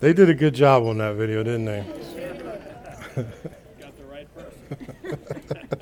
[0.00, 1.84] They did a good job on that video, didn't they?
[3.78, 5.78] Got the right person.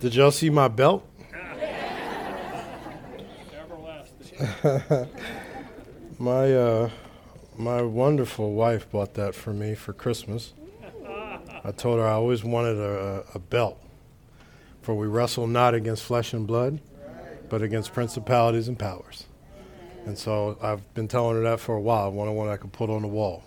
[0.00, 1.04] Did y'all see my belt?
[6.18, 6.90] My uh,
[7.56, 10.54] my wonderful wife bought that for me for Christmas.
[11.64, 13.82] I told her I always wanted a, a belt,
[14.80, 16.80] for we wrestle not against flesh and blood,
[17.48, 19.26] but against principalities and powers.
[20.06, 22.04] And so I've been telling her that for a while.
[22.04, 23.42] I wanted one I could put on the wall,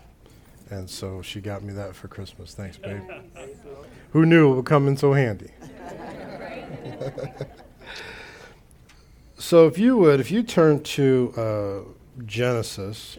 [0.69, 2.53] and so she got me that for Christmas.
[2.53, 3.01] Thanks, babe.
[4.11, 5.51] Who knew it would come in so handy?
[9.37, 11.79] so if you would, if you turn to uh,
[12.25, 13.17] Genesis.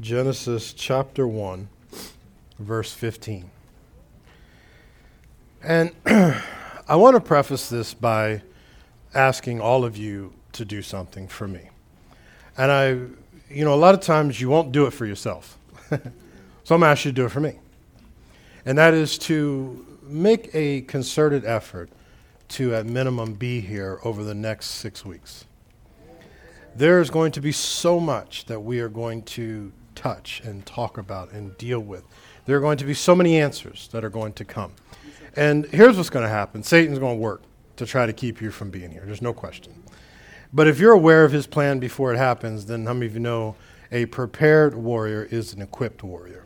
[0.00, 1.68] Genesis chapter 1,
[2.58, 3.50] verse 15.
[5.62, 8.42] And I want to preface this by
[9.14, 11.70] asking all of you to do something for me.
[12.56, 12.88] And I,
[13.48, 15.56] you know, a lot of times you won't do it for yourself.
[15.90, 16.10] so I'm
[16.68, 17.58] going to ask you to do it for me.
[18.64, 21.90] And that is to make a concerted effort
[22.48, 25.44] to, at minimum, be here over the next six weeks.
[26.74, 30.96] There is going to be so much that we are going to touch and talk
[30.96, 32.04] about and deal with.
[32.46, 34.72] There are going to be so many answers that are going to come.
[35.36, 37.42] And here's what's going to happen Satan's going to work
[37.78, 39.02] to try to keep you from being here.
[39.04, 39.82] There's no question.
[40.52, 43.20] But if you're aware of his plan before it happens, then how many of you
[43.20, 43.56] know
[43.90, 46.44] a prepared warrior is an equipped warrior?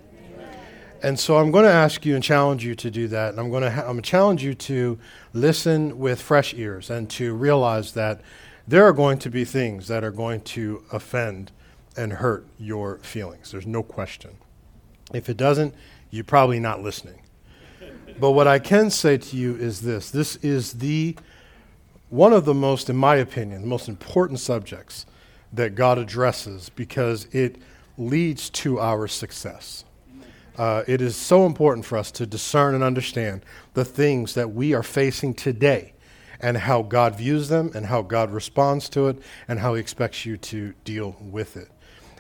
[1.03, 3.31] And so I'm going to ask you and challenge you to do that.
[3.31, 4.99] And I'm going to, ha- I'm going to challenge you to
[5.33, 8.21] listen with fresh ears and to realize that
[8.69, 11.51] there are going to be things that are going to offend
[11.97, 13.51] and hurt your feelings.
[13.51, 14.37] There's no question.
[15.13, 15.75] If it doesn't,
[16.11, 17.22] you're probably not listening.
[18.23, 21.17] But what I can say to you is this this is the
[22.09, 25.07] one of the most, in my opinion, the most important subjects
[25.53, 27.57] that God addresses because it
[27.99, 29.83] leads to our success.
[30.57, 34.73] Uh, it is so important for us to discern and understand the things that we
[34.73, 35.93] are facing today
[36.39, 40.25] and how God views them and how God responds to it and how He expects
[40.25, 41.71] you to deal with it.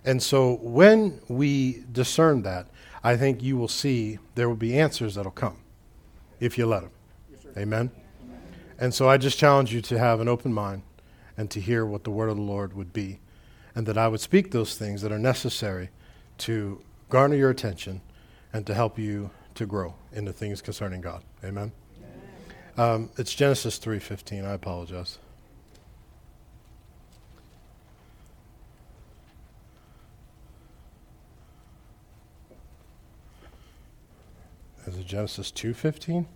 [0.05, 2.67] And so when we discern that,
[3.05, 5.62] I think you will see there will be answers that'll come
[6.43, 6.91] if you let them.
[7.57, 7.91] Amen?
[8.79, 10.83] And so I just challenge you to have an open mind
[11.37, 13.21] and to hear what the word of the Lord would be,
[13.75, 15.91] and that I would speak those things that are necessary
[16.39, 18.01] to garner your attention
[18.53, 21.23] and to help you to grow in the things concerning God.
[21.45, 21.73] Amen.
[22.77, 24.45] Um, it's Genesis 3:15.
[24.45, 25.19] I apologize.
[34.93, 36.27] Is it Genesis 2:15?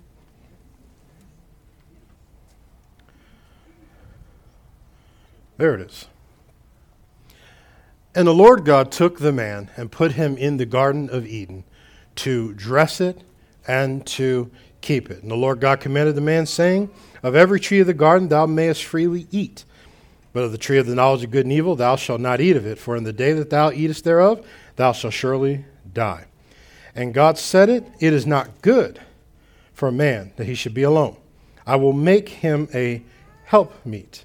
[5.59, 6.07] There it is.
[8.15, 11.65] And the Lord God took the man and put him in the Garden of Eden
[12.17, 13.21] to dress it
[13.69, 14.51] and to
[14.81, 15.21] keep it.
[15.21, 16.89] And the Lord God commanded the man, saying,
[17.23, 19.67] Of every tree of the garden thou mayest freely eat,
[20.33, 22.57] but of the tree of the knowledge of good and evil thou shalt not eat
[22.57, 24.47] of it, for in the day that thou eatest thereof
[24.77, 26.25] thou shalt surely die.
[26.97, 29.01] And God said it, It is not good
[29.73, 31.17] for a man that he should be alone.
[31.67, 33.03] I will make him a
[33.45, 34.25] helpmeet,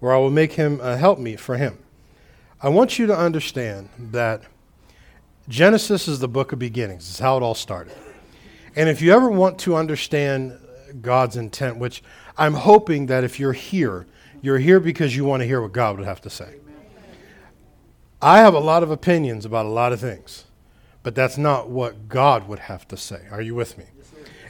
[0.00, 1.78] or I will make him a helpmeet for him.
[2.62, 4.42] I want you to understand that
[5.48, 7.08] Genesis is the book of beginnings.
[7.08, 7.92] It's how it all started.
[8.74, 10.58] And if you ever want to understand
[11.02, 12.02] God's intent, which
[12.38, 14.06] I'm hoping that if you're here,
[14.40, 16.54] you're here because you want to hear what God would have to say.
[18.22, 20.45] I have a lot of opinions about a lot of things,
[21.06, 23.28] but that's not what God would have to say.
[23.30, 23.84] Are you with me?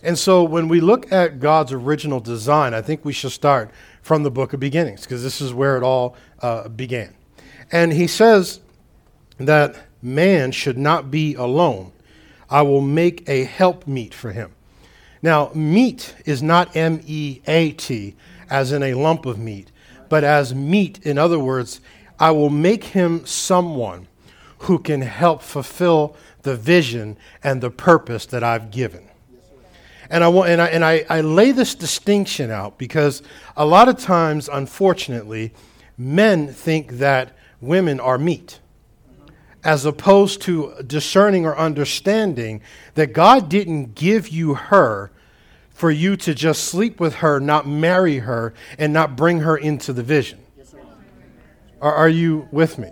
[0.03, 4.23] And so when we look at God's original design, I think we should start from
[4.23, 7.13] the book of beginnings because this is where it all uh, began.
[7.71, 8.61] And he says
[9.37, 11.93] that man should not be alone.
[12.49, 14.55] I will make a helpmeet for him.
[15.21, 18.17] Now, meat is not M E A T,
[18.49, 19.71] as in a lump of meat,
[20.09, 21.83] but as meat, in other words,
[22.19, 24.09] I will make him someone
[24.61, 26.17] who can help fulfill
[26.47, 29.07] the vision and the purpose that I've given.
[30.09, 33.25] And I, want, and, I, and I, lay this distinction out because
[33.57, 35.53] a lot of times, unfortunately,
[35.99, 38.61] men think that women are meat,
[39.65, 42.63] as opposed to discerning or understanding
[42.95, 45.11] that God didn't give you her
[45.71, 49.93] for you to just sleep with her, not marry her, and not bring her into
[49.93, 50.39] the vision.
[51.81, 52.91] Are, are you with me?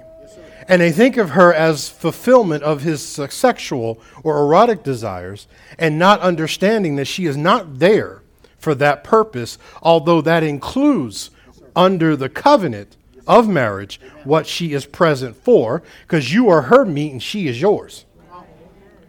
[0.68, 5.46] And they think of her as fulfillment of his sexual or erotic desires,
[5.78, 8.22] and not understanding that she is not there
[8.58, 11.30] for that purpose, although that includes
[11.76, 12.96] under the covenant
[13.26, 17.60] of marriage what she is present for, because you are her meat and she is
[17.60, 18.04] yours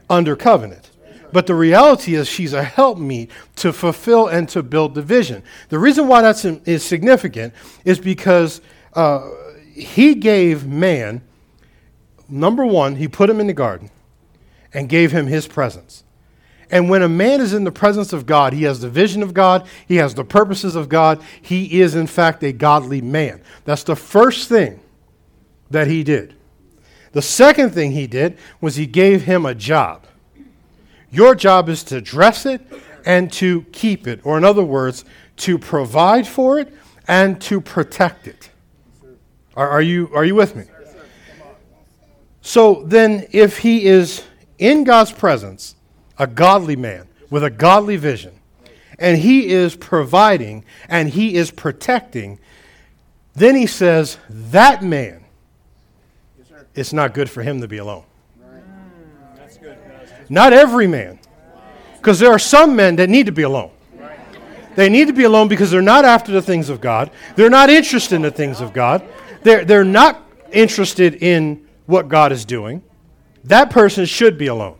[0.09, 0.91] under covenant.
[1.31, 5.43] But the reality is, she's a helpmeet to fulfill and to build the vision.
[5.69, 7.53] The reason why that's is significant
[7.83, 8.61] is because
[8.93, 9.29] uh,
[9.73, 11.21] he gave man,
[12.29, 13.89] number one, he put him in the garden
[14.73, 16.03] and gave him his presence.
[16.71, 19.33] And when a man is in the presence of God, he has the vision of
[19.33, 23.41] God, he has the purposes of God, he is, in fact, a godly man.
[23.65, 24.79] That's the first thing
[25.69, 26.33] that he did.
[27.11, 30.05] The second thing he did was he gave him a job.
[31.11, 32.61] Your job is to dress it
[33.05, 35.05] and to keep it, or in other words,
[35.37, 36.73] to provide for it
[37.07, 38.49] and to protect it.
[39.55, 40.65] Are, are you, are you with me?
[42.45, 44.23] So then, if he is
[44.59, 45.73] in God's presence,
[46.19, 48.39] a godly man with a godly vision,
[48.99, 52.37] and he is providing and he is protecting,
[53.33, 55.25] then he says, that man,
[56.75, 58.03] it's not good for him to be alone.
[60.29, 61.17] Not every man.
[61.97, 63.71] Because there are some men that need to be alone.
[64.75, 67.09] They need to be alone because they're not after the things of God.
[67.35, 69.03] They're not interested in the things of God.
[69.41, 70.21] They're, they're not
[70.51, 72.83] interested in what God is doing.
[73.43, 74.77] That person should be alone.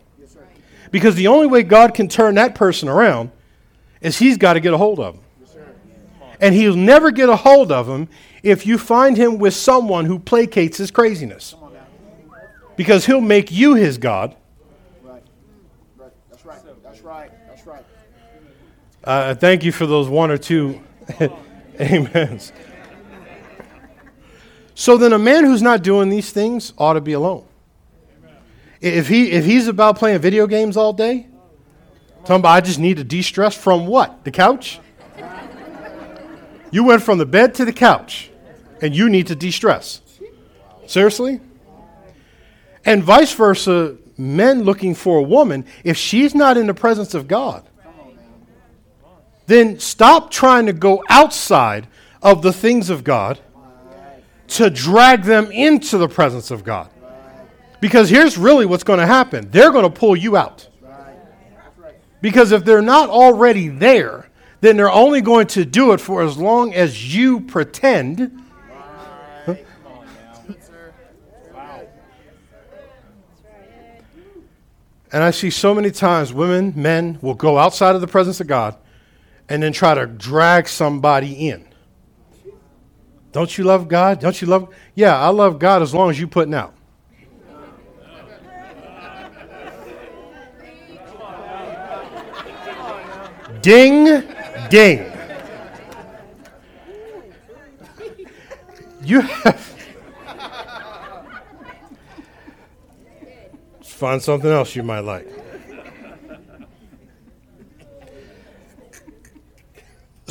[0.91, 3.31] Because the only way God can turn that person around
[4.01, 5.21] is he's got to get a hold of him.
[6.39, 8.07] And he'll never get a hold of him
[8.43, 11.55] if you find him with someone who placates his craziness.
[12.75, 14.35] Because he'll make you his God.
[15.01, 15.23] Right.
[15.97, 16.11] Right.
[16.29, 16.59] That's right.
[16.83, 17.31] That's right.
[17.47, 17.85] That's right.
[19.03, 20.81] Uh, thank you for those one or two
[21.79, 22.51] amens.
[24.75, 27.45] So then, a man who's not doing these things ought to be alone.
[28.81, 31.27] If he if he's about playing video games all day,
[32.19, 34.25] talking about I just need to de-stress from what?
[34.25, 34.79] The couch?
[36.71, 38.29] You went from the bed to the couch,
[38.81, 40.01] and you need to de-stress.
[40.87, 41.39] Seriously?
[42.83, 47.29] And vice versa, men looking for a woman, if she's not in the presence of
[47.29, 47.67] God,
[49.47, 51.87] then stop trying to go outside
[52.21, 53.39] of the things of God
[54.47, 56.89] to drag them into the presence of God.
[57.81, 60.67] Because here's really what's going to happen they're going to pull you out.
[62.21, 64.29] Because if they're not already there,
[64.61, 68.41] then they're only going to do it for as long as you pretend.
[75.11, 78.47] And I see so many times women, men will go outside of the presence of
[78.47, 78.75] God
[79.47, 81.65] and then try to drag somebody in.
[83.35, 84.21] Don't you love God?
[84.21, 84.73] Don't you love?
[84.93, 86.73] Yeah, I love God as long as you putting out.
[93.61, 94.23] Ding,
[94.69, 95.11] ding.
[99.03, 99.75] You have.
[103.83, 105.27] Find something else you might like.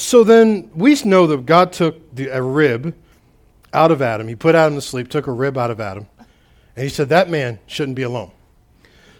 [0.04, 2.94] So then we know that God took the, a rib
[3.72, 4.28] out of Adam.
[4.28, 6.06] He put Adam to sleep, took a rib out of Adam,
[6.76, 8.30] and he said, That man shouldn't be alone.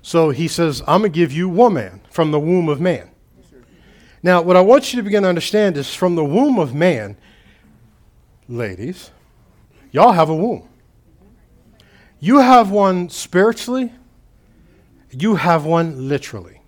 [0.02, 3.10] So he says, I'm going to give you one man from the womb of man.
[4.22, 7.16] Now, what I want you to begin to understand is from the womb of man,
[8.46, 9.10] ladies,
[9.90, 10.68] y'all have a womb.
[12.20, 13.90] You have one spiritually,
[15.10, 16.60] you have one literally.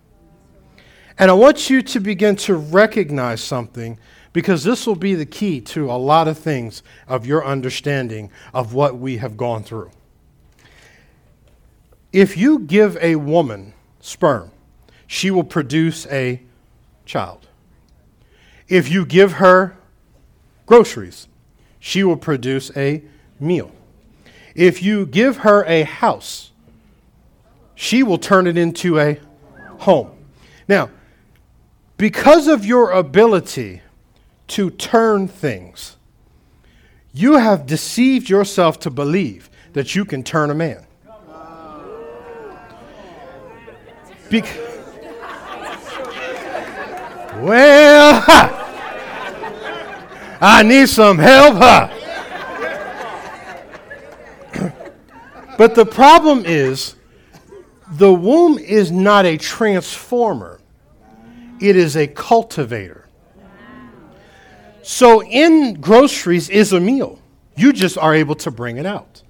[1.19, 3.99] And I want you to begin to recognize something
[4.37, 8.75] because this will be the key to a lot of things of your understanding of
[8.75, 9.91] what we have gone through.
[12.13, 14.51] If you give a woman sperm,
[15.07, 16.43] she will produce a
[17.07, 17.49] child.
[18.69, 19.75] If you give her
[20.67, 21.29] groceries,
[21.81, 23.03] she will produce a
[23.41, 23.73] meal.
[24.55, 26.51] If you give her a house,
[27.75, 29.19] she will turn it into a
[29.79, 30.11] home.
[30.69, 30.91] Now,
[31.97, 33.81] because of your ability
[34.49, 35.97] to turn things,
[37.13, 40.87] you have deceived yourself to believe that you can turn a man.
[44.31, 44.59] Bec-
[47.43, 48.63] well, ha!
[50.41, 51.93] I need some help.
[55.59, 56.97] But the problem is,
[57.93, 60.61] the womb is not a transformer
[61.61, 63.06] it is a cultivator.
[64.89, 67.19] So, in groceries is a meal.
[67.57, 69.21] You just are able to bring it out.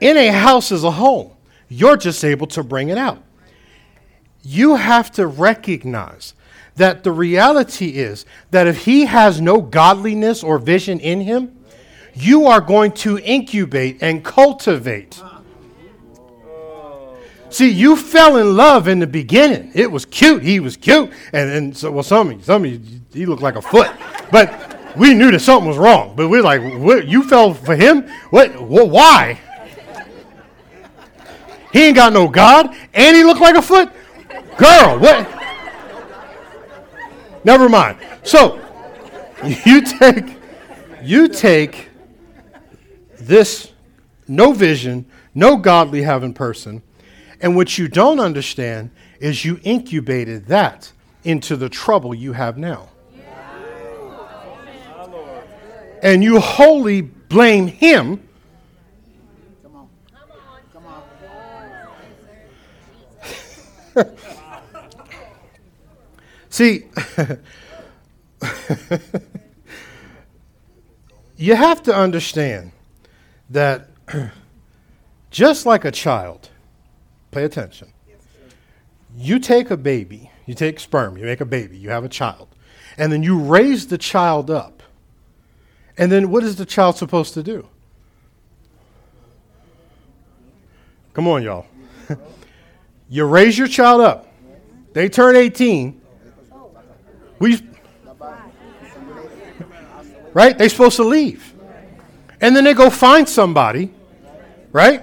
[0.00, 1.32] In a house is a home.
[1.68, 3.20] You're just able to bring it out.
[4.44, 6.34] You have to recognize
[6.76, 11.58] that the reality is that if he has no godliness or vision in him,
[12.14, 15.20] you are going to incubate and cultivate.
[17.50, 19.72] See, you fell in love in the beginning.
[19.74, 20.44] It was cute.
[20.44, 21.10] He was cute.
[21.32, 23.90] And, and so, well, some of you, some of you, he looked like a foot.
[24.30, 26.14] But we knew that something was wrong.
[26.16, 28.08] But we're like, what, you fell for him?
[28.30, 29.40] What, what, why?
[31.72, 33.90] He ain't got no God, and he looked like a foot?
[34.56, 35.28] Girl, what?
[37.44, 37.98] Never mind.
[38.22, 38.60] So,
[39.66, 40.36] you take,
[41.02, 41.90] you take
[43.18, 43.72] this
[44.28, 46.82] no vision, no godly having person,
[47.40, 50.92] and what you don't understand is you incubated that
[51.24, 52.88] into the trouble you have now.
[56.04, 58.22] And you wholly blame him.
[59.62, 59.88] Come on.
[60.72, 60.84] Come
[63.96, 64.16] on.
[66.50, 66.84] See,
[71.36, 72.72] you have to understand
[73.48, 73.88] that
[75.30, 76.50] just like a child,
[77.30, 77.88] pay attention.
[79.16, 82.48] You take a baby, you take sperm, you make a baby, you have a child,
[82.98, 84.82] and then you raise the child up.
[85.96, 87.68] And then what is the child supposed to do?
[91.12, 91.66] Come on, y'all.
[93.08, 94.32] you raise your child up.
[94.92, 96.00] They turn 18.
[97.38, 97.60] We
[100.32, 100.58] Right?
[100.58, 101.54] They're supposed to leave.
[102.40, 103.94] And then they go find somebody,
[104.72, 105.02] right?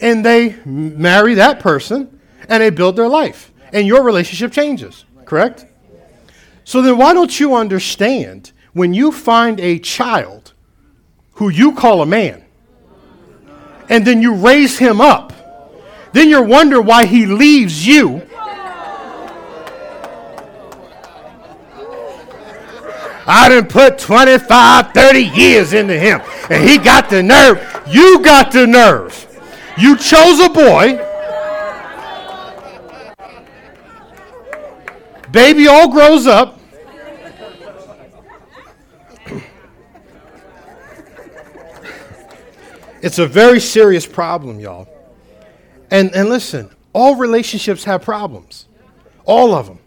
[0.00, 3.52] And they marry that person and they build their life.
[3.72, 5.66] And your relationship changes, correct?
[6.62, 10.52] So then why don't you understand when you find a child
[11.34, 12.44] who you call a man
[13.88, 15.32] and then you raise him up,
[16.12, 18.22] then you wonder why he leaves you.
[23.26, 27.58] I done put 25, 30 years into him, and he got the nerve.
[27.88, 29.26] You got the nerve.
[29.78, 31.00] You chose a boy.
[35.32, 36.60] Baby all grows up.
[43.04, 44.88] It's a very serious problem, y'all.
[45.90, 48.66] And, and listen, all relationships have problems,
[49.26, 49.78] all of them.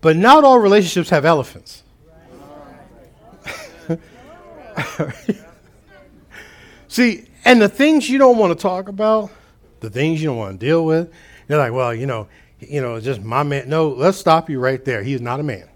[0.00, 1.82] But not all relationships have elephants.
[6.86, 9.32] See, and the things you don't want to talk about,
[9.80, 11.12] the things you don't want to deal with,
[11.48, 12.28] you're like, well, you know,
[12.60, 13.68] you know, just my man.
[13.68, 15.02] No, let's stop you right there.
[15.02, 15.68] He's not a man.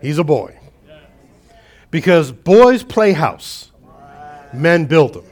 [0.00, 0.58] He's a boy.
[1.92, 3.71] Because boys play house,
[4.52, 5.24] men build them.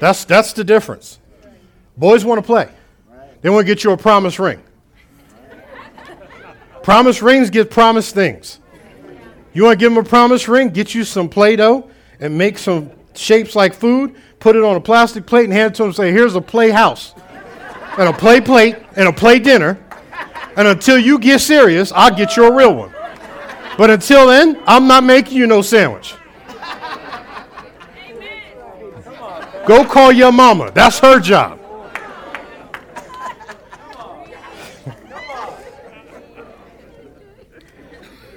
[0.00, 1.18] That's, that's the difference.
[1.96, 2.68] Boys want to play,
[3.42, 4.62] they want to get you a promise ring.
[6.82, 8.58] Promise rings get promised things.
[9.54, 10.68] You want to give them a promise ring?
[10.68, 11.88] Get you some Play Doh
[12.20, 15.76] and make some shapes like food, put it on a plastic plate and hand it
[15.76, 17.14] to them and say, Here's a play house,
[17.98, 19.80] and a play plate, and a play dinner.
[20.56, 22.93] And until you get serious, I'll get you a real one.
[23.76, 26.14] But until then, I'm not making you no sandwich.
[29.66, 30.70] Go call your mama.
[30.72, 31.60] That's her job.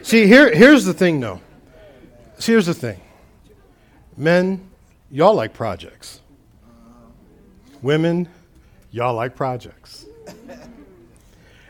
[0.01, 1.41] See, here, here's the thing, though.
[2.39, 3.01] See, here's the thing.
[4.15, 4.69] Men,
[5.11, 6.21] y'all like projects.
[7.81, 8.29] Women,
[8.89, 10.05] y'all like projects.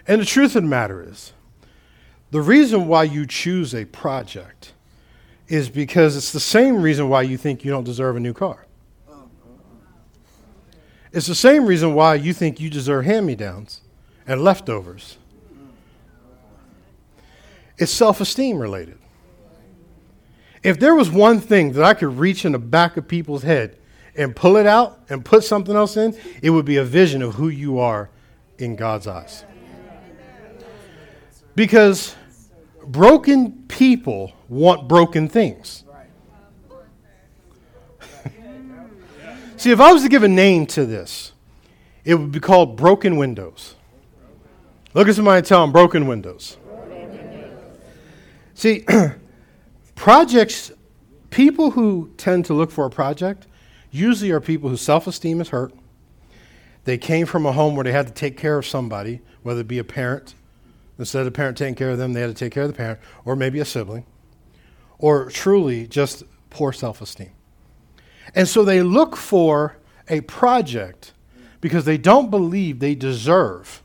[0.08, 1.34] And the truth of the matter is,
[2.32, 4.74] the reason why you choose a project
[5.48, 8.66] is because it's the same reason why you think you don't deserve a new car.
[11.14, 13.82] It's the same reason why you think you deserve hand me downs
[14.28, 15.18] and leftovers.
[17.78, 18.98] It's self esteem related.
[20.64, 23.78] If there was one thing that I could reach in the back of people's head
[24.16, 27.36] and pull it out and put something else in, it would be a vision of
[27.36, 28.10] who you are
[28.58, 29.46] in God's eyes.
[31.58, 32.16] Because
[32.86, 35.84] broken people want broken things.
[39.58, 41.32] See, if I was to give a name to this,
[42.06, 43.74] it would be called broken windows.
[44.94, 46.58] Look at somebody and tell them broken windows.
[48.54, 48.86] See,
[49.96, 50.72] projects,
[51.32, 53.48] people who tend to look for a project
[53.90, 55.74] usually are people whose self esteem is hurt.
[56.84, 59.68] They came from a home where they had to take care of somebody, whether it
[59.68, 60.36] be a parent.
[61.00, 62.76] Instead of the parent taking care of them, they had to take care of the
[62.76, 64.06] parent, or maybe a sibling,
[64.98, 67.32] or truly just poor self esteem.
[68.34, 69.78] And so they look for
[70.10, 71.14] a project
[71.62, 73.84] because they don't believe they deserve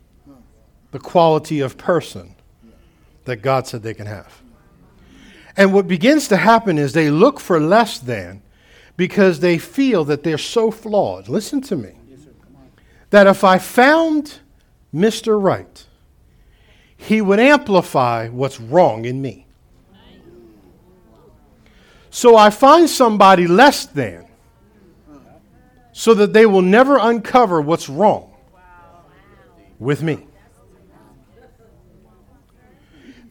[0.91, 2.35] the quality of person
[3.25, 4.43] that God said they can have.
[5.57, 8.43] And what begins to happen is they look for less than
[8.97, 11.29] because they feel that they're so flawed.
[11.29, 11.93] Listen to me.
[13.11, 14.39] That if I found
[14.95, 15.41] Mr.
[15.43, 15.87] Right,
[17.03, 19.47] he would amplify what's wrong in me.
[22.11, 24.27] So I find somebody less than
[25.93, 28.33] so that they will never uncover what's wrong
[29.79, 30.27] with me.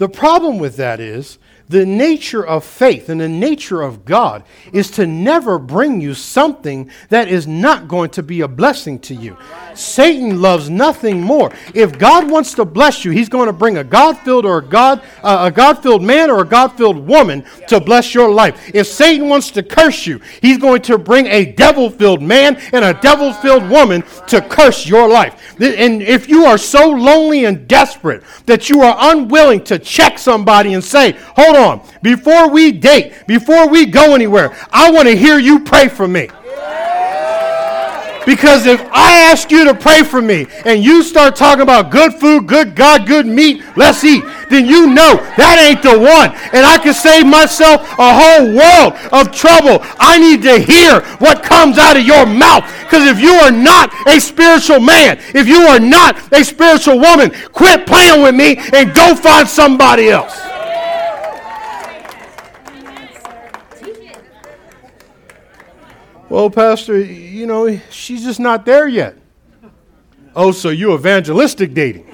[0.01, 1.38] The problem with that is
[1.70, 4.43] the nature of faith and the nature of God
[4.74, 9.15] is to never bring you something that is not going to be a blessing to
[9.15, 9.38] you.
[9.74, 11.53] Satan loves nothing more.
[11.74, 15.01] If God wants to bless you, he's going to bring a God-filled or a God
[15.24, 18.72] uh, a God-filled man or a God-filled woman to bless your life.
[18.75, 23.00] If Satan wants to curse you, he's going to bring a devil-filled man and a
[23.00, 25.55] devil-filled woman to curse your life.
[25.62, 30.74] And if you are so lonely and desperate that you are unwilling to check somebody
[30.74, 35.38] and say, "Hold on, before we date, before we go anywhere, I want to hear
[35.38, 36.29] you pray for me.
[38.25, 42.13] Because if I ask you to pray for me and you start talking about good
[42.13, 46.29] food, good God, good meat, let's eat, then you know that ain't the one.
[46.53, 49.79] And I can save myself a whole world of trouble.
[49.97, 52.63] I need to hear what comes out of your mouth.
[52.83, 57.31] Because if you are not a spiritual man, if you are not a spiritual woman,
[57.53, 60.50] quit playing with me and go find somebody else.
[66.31, 69.17] Well, Pastor, you know, she's just not there yet.
[70.33, 72.09] Oh, so you evangelistic dating.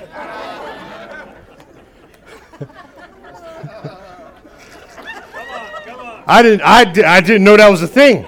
[6.26, 8.26] I didn't, I, I didn't know that was a thing.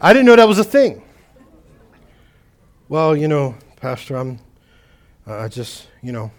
[0.00, 1.00] I didn't know that was a thing.
[2.88, 4.40] Well, you know, Pastor, I'm,
[5.24, 6.32] I just, you know,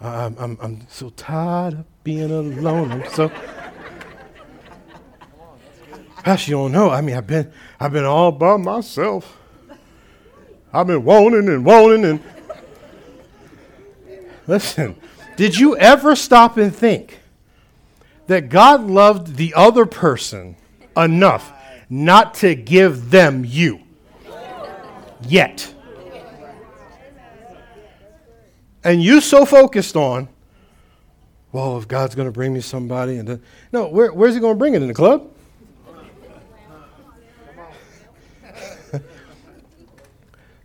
[0.00, 2.90] I'm, I'm, I'm so tired of being alone.
[2.90, 3.30] I'm so.
[6.26, 6.90] Pastor, you don't know.
[6.90, 9.38] I mean, I've been, I've been all by myself.
[10.72, 12.20] I've been wanting and wanting and.
[14.48, 14.96] Listen,
[15.36, 17.20] did you ever stop and think
[18.26, 20.56] that God loved the other person
[20.96, 21.52] enough
[21.88, 23.82] not to give them you?
[25.28, 25.72] Yet.
[28.82, 30.26] And you so focused on,
[31.52, 34.54] well, if God's going to bring me somebody, and then, no, where, where's He going
[34.54, 35.30] to bring it in the club?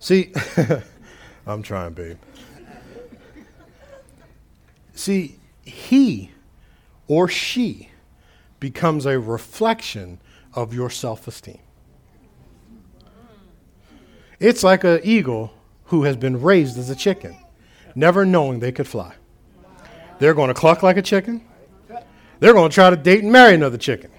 [0.02, 0.34] See,
[1.46, 2.18] I'm trying, babe.
[4.96, 6.32] See, he
[7.08, 7.90] or she
[8.60, 10.20] becomes a reflection
[10.56, 11.60] of your self esteem.
[14.40, 15.54] It's like an eagle
[15.86, 17.38] who has been raised as a chicken,
[17.94, 19.14] never knowing they could fly.
[20.18, 21.46] They're going to cluck like a chicken.
[22.40, 24.10] They're going to try to date and marry another chicken,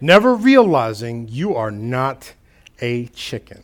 [0.00, 2.34] never realizing you are not
[2.80, 3.62] a chicken.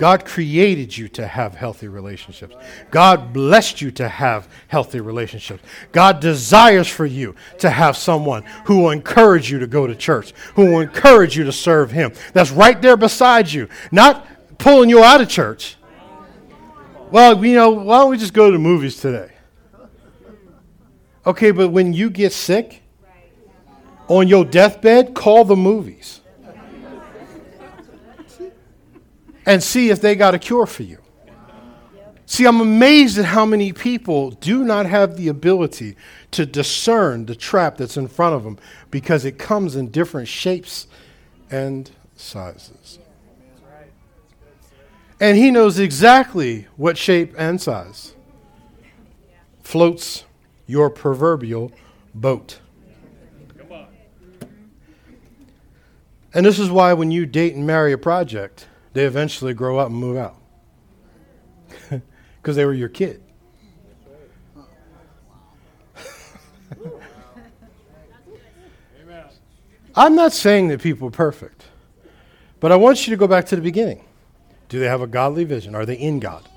[0.00, 2.56] God created you to have healthy relationships.
[2.90, 5.62] God blessed you to have healthy relationships.
[5.92, 10.32] God desires for you to have someone who will encourage you to go to church,
[10.54, 12.14] who will encourage you to serve Him.
[12.32, 15.76] That's right there beside you, not pulling you out of church.
[17.10, 19.30] Well, you know, why don't we just go to the movies today?
[21.26, 22.82] Okay, but when you get sick
[24.08, 26.19] on your deathbed, call the movies.
[29.50, 30.98] And see if they got a cure for you.
[32.24, 35.96] See, I'm amazed at how many people do not have the ability
[36.30, 38.60] to discern the trap that's in front of them
[38.92, 40.86] because it comes in different shapes
[41.50, 43.00] and sizes.
[45.18, 48.14] And he knows exactly what shape and size
[49.64, 50.26] floats
[50.68, 51.72] your proverbial
[52.14, 52.60] boat.
[56.32, 59.88] And this is why when you date and marry a project, they eventually grow up
[59.88, 60.36] and move out
[62.42, 63.22] because they were your kid.
[69.94, 71.64] I'm not saying that people are perfect,
[72.58, 74.04] but I want you to go back to the beginning.
[74.68, 75.74] Do they have a godly vision?
[75.74, 76.48] Are they in God?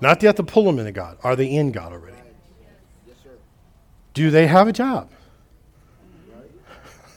[0.00, 1.18] Not you have to pull them into God.
[1.22, 2.16] Are they in God already?
[4.12, 5.10] Do they have a job?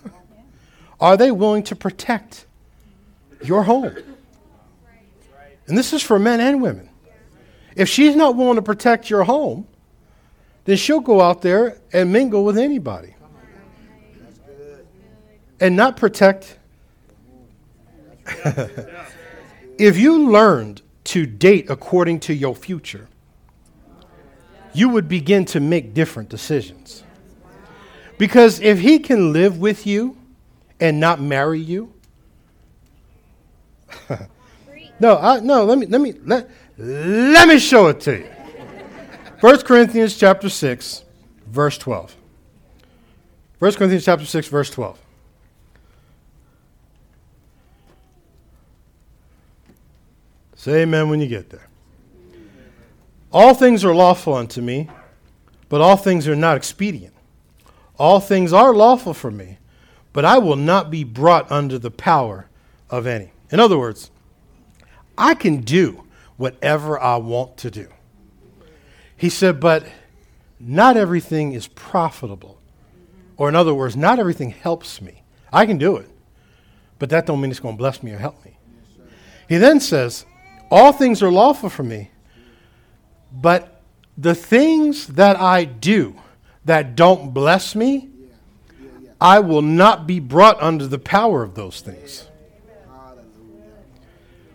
[1.00, 2.46] Are they willing to protect
[3.44, 3.96] your home?
[5.68, 6.90] And this is for men and women.
[7.76, 9.68] If she's not willing to protect your home,
[10.66, 13.16] then she'll go out there and mingle with anybody
[15.60, 16.58] and not protect.
[19.78, 23.08] if you learned to date according to your future,
[24.74, 27.04] you would begin to make different decisions.
[28.18, 30.18] Because if he can live with you
[30.80, 31.94] and not marry you,
[35.04, 38.30] no, I, no, let me, let me, let, let me show it to you.
[39.42, 41.04] 1 Corinthians chapter 6,
[41.46, 42.16] verse 12.
[43.60, 44.98] 1 Corinthians chapter 6, verse 12.
[50.56, 51.68] Say amen when you get there.
[53.30, 54.88] All things are lawful unto me,
[55.68, 57.14] but all things are not expedient.
[58.00, 59.58] All things are lawful for me,
[60.14, 62.48] but I will not be brought under the power
[62.90, 63.34] of any.
[63.52, 64.10] In other words,
[65.18, 66.04] I can do
[66.38, 67.88] whatever I want to do.
[69.16, 69.86] He said, but
[70.60, 72.60] not everything is profitable.
[73.38, 75.24] Or in other words, not everything helps me.
[75.52, 76.10] I can do it,
[77.00, 78.58] but that don't mean it's going to bless me or help me.
[79.48, 80.26] He then says,
[80.72, 82.12] all things are lawful for me,
[83.32, 83.82] but
[84.18, 86.16] the things that I do
[86.66, 88.10] that don't bless me,
[89.20, 92.28] I will not be brought under the power of those things.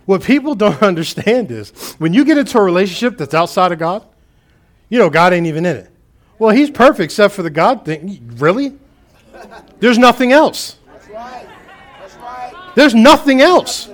[0.09, 1.69] What people don't understand is
[1.99, 4.07] when you get into a relationship that's outside of God,
[4.89, 5.91] you know, God ain't even in it.
[6.39, 8.33] Well, He's perfect except for the God thing.
[8.39, 8.73] Really?
[9.81, 10.79] There's nothing else.
[12.75, 13.91] There's nothing else.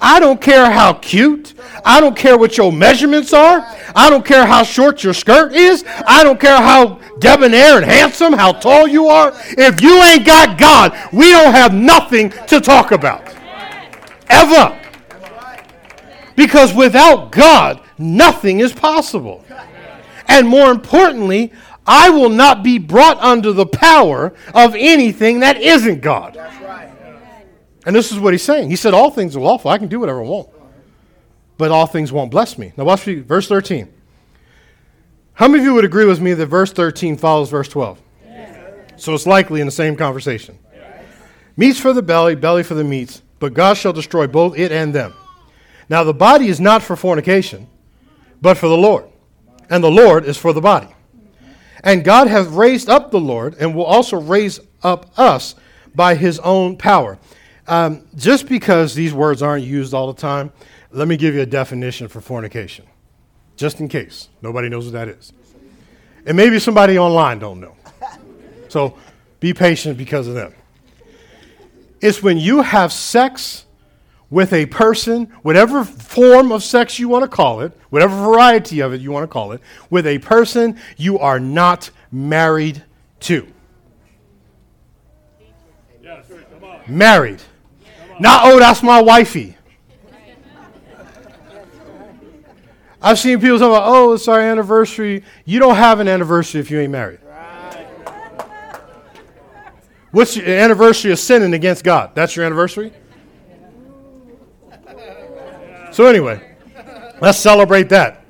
[0.00, 1.54] I don't care how cute.
[1.84, 3.66] I don't care what your measurements are.
[3.96, 5.84] I don't care how short your skirt is.
[6.06, 9.32] I don't care how debonair and handsome, how tall you are.
[9.58, 13.34] If you ain't got God, we don't have nothing to talk about.
[14.28, 14.78] Ever.
[16.36, 19.44] Because without God, nothing is possible.
[20.28, 21.52] And more importantly,
[21.86, 26.36] I will not be brought under the power of anything that isn't God.
[26.36, 26.90] Right.
[27.84, 28.70] And this is what he's saying.
[28.70, 29.70] He said, All things are lawful.
[29.70, 30.48] I can do whatever I want.
[31.58, 32.72] But all things won't bless me.
[32.76, 33.92] Now, watch me, verse 13.
[35.34, 38.00] How many of you would agree with me that verse 13 follows verse 12?
[38.96, 40.58] So it's likely in the same conversation.
[41.56, 44.94] Meats for the belly, belly for the meats, but God shall destroy both it and
[44.94, 45.14] them.
[45.92, 47.68] Now, the body is not for fornication,
[48.40, 49.04] but for the Lord,
[49.68, 50.88] and the Lord is for the body.
[51.84, 55.54] And God hath raised up the Lord, and will also raise up us
[55.94, 57.18] by his own power.
[57.68, 60.50] Um, just because these words aren't used all the time,
[60.92, 62.86] let me give you a definition for fornication,
[63.56, 65.34] just in case nobody knows what that is.
[66.24, 67.76] And maybe somebody online don't know.
[68.70, 68.96] So
[69.40, 70.54] be patient because of them.
[72.00, 73.66] It's when you have sex
[74.32, 78.94] with a person, whatever form of sex you want to call it, whatever variety of
[78.94, 82.82] it you want to call it, with a person you are not married
[83.20, 83.46] to.
[86.88, 87.42] Married.
[88.18, 89.56] Not, oh, that's my wifey.
[93.02, 95.24] I've seen people talk about, oh, it's our anniversary.
[95.44, 97.18] You don't have an anniversary if you ain't married.
[97.22, 97.86] Right.
[100.10, 102.14] What's your anniversary of sinning against God?
[102.14, 102.92] That's your anniversary?
[105.92, 106.56] So, anyway,
[107.20, 108.24] let's celebrate that.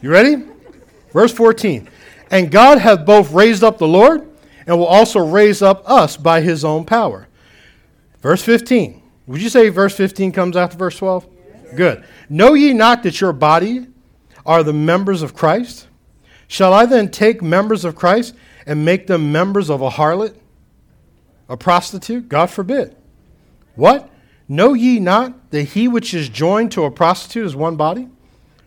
[0.00, 0.44] You ready?
[1.12, 1.88] Verse 14.
[2.30, 4.28] And God hath both raised up the Lord
[4.66, 7.28] and will also raise up us by his own power.
[8.20, 9.02] Verse 15.
[9.26, 11.26] Would you say verse 15 comes after verse 12?
[11.76, 12.04] Good.
[12.28, 13.86] Know ye not that your body
[14.44, 15.88] are the members of Christ?
[16.46, 18.34] Shall I then take members of Christ
[18.66, 20.36] and make them members of a harlot,
[21.48, 22.28] a prostitute?
[22.28, 22.96] God forbid.
[23.74, 24.11] What?
[24.48, 28.08] Know ye not that he which is joined to a prostitute is one body?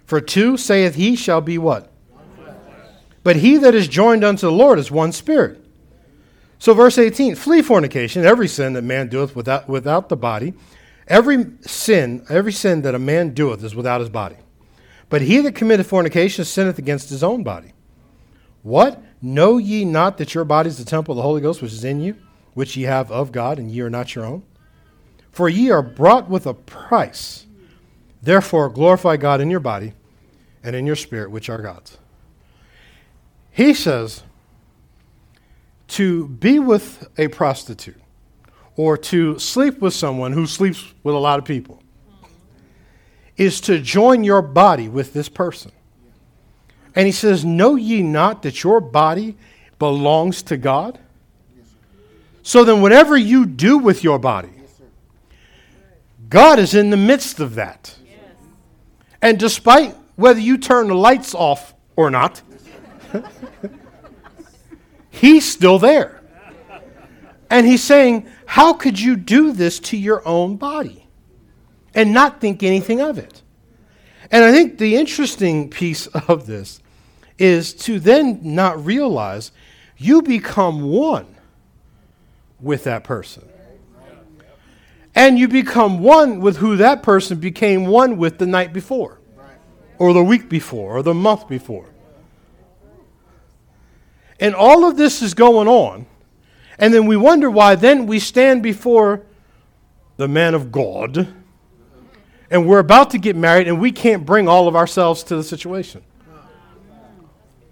[0.05, 1.91] For two, saith he, shall be what?
[3.23, 5.59] But he that is joined unto the Lord is one spirit.
[6.59, 10.53] So, verse 18 flee fornication, every sin that man doeth without, without the body.
[11.07, 14.37] Every sin, every sin that a man doeth is without his body.
[15.09, 17.73] But he that committeth fornication sinneth against his own body.
[18.63, 19.01] What?
[19.21, 21.83] Know ye not that your body is the temple of the Holy Ghost which is
[21.83, 22.15] in you,
[22.53, 24.43] which ye have of God, and ye are not your own?
[25.35, 27.45] For ye are brought with a price.
[28.23, 29.91] Therefore, glorify God in your body
[30.63, 31.97] and in your spirit, which are God's.
[33.51, 34.23] He says
[35.89, 37.99] to be with a prostitute
[38.77, 41.83] or to sleep with someone who sleeps with a lot of people
[43.35, 45.73] is to join your body with this person.
[46.95, 49.35] And he says, Know ye not that your body
[49.79, 50.97] belongs to God?
[52.41, 54.54] So then, whatever you do with your body,
[56.35, 57.95] God is in the midst of that.
[59.21, 62.41] And despite whether you turn the lights off or not,
[65.09, 66.21] He's still there.
[67.49, 71.07] And He's saying, How could you do this to your own body
[71.93, 73.41] and not think anything of it?
[74.29, 76.81] And I think the interesting piece of this
[77.39, 79.53] is to then not realize
[79.95, 81.33] you become one
[82.59, 83.47] with that person.
[85.15, 89.19] And you become one with who that person became one with the night before,
[89.97, 91.87] or the week before, or the month before.
[94.39, 96.05] And all of this is going on.
[96.77, 99.23] And then we wonder why then we stand before
[100.17, 101.33] the man of God
[102.49, 105.43] and we're about to get married and we can't bring all of ourselves to the
[105.43, 106.03] situation.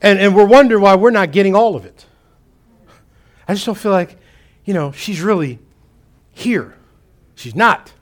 [0.02, 2.06] And, and we're wondering why we're not getting all of it.
[3.48, 4.18] I just don't feel like,
[4.66, 5.60] you know, she's really
[6.32, 6.76] here.
[7.36, 7.94] She's not.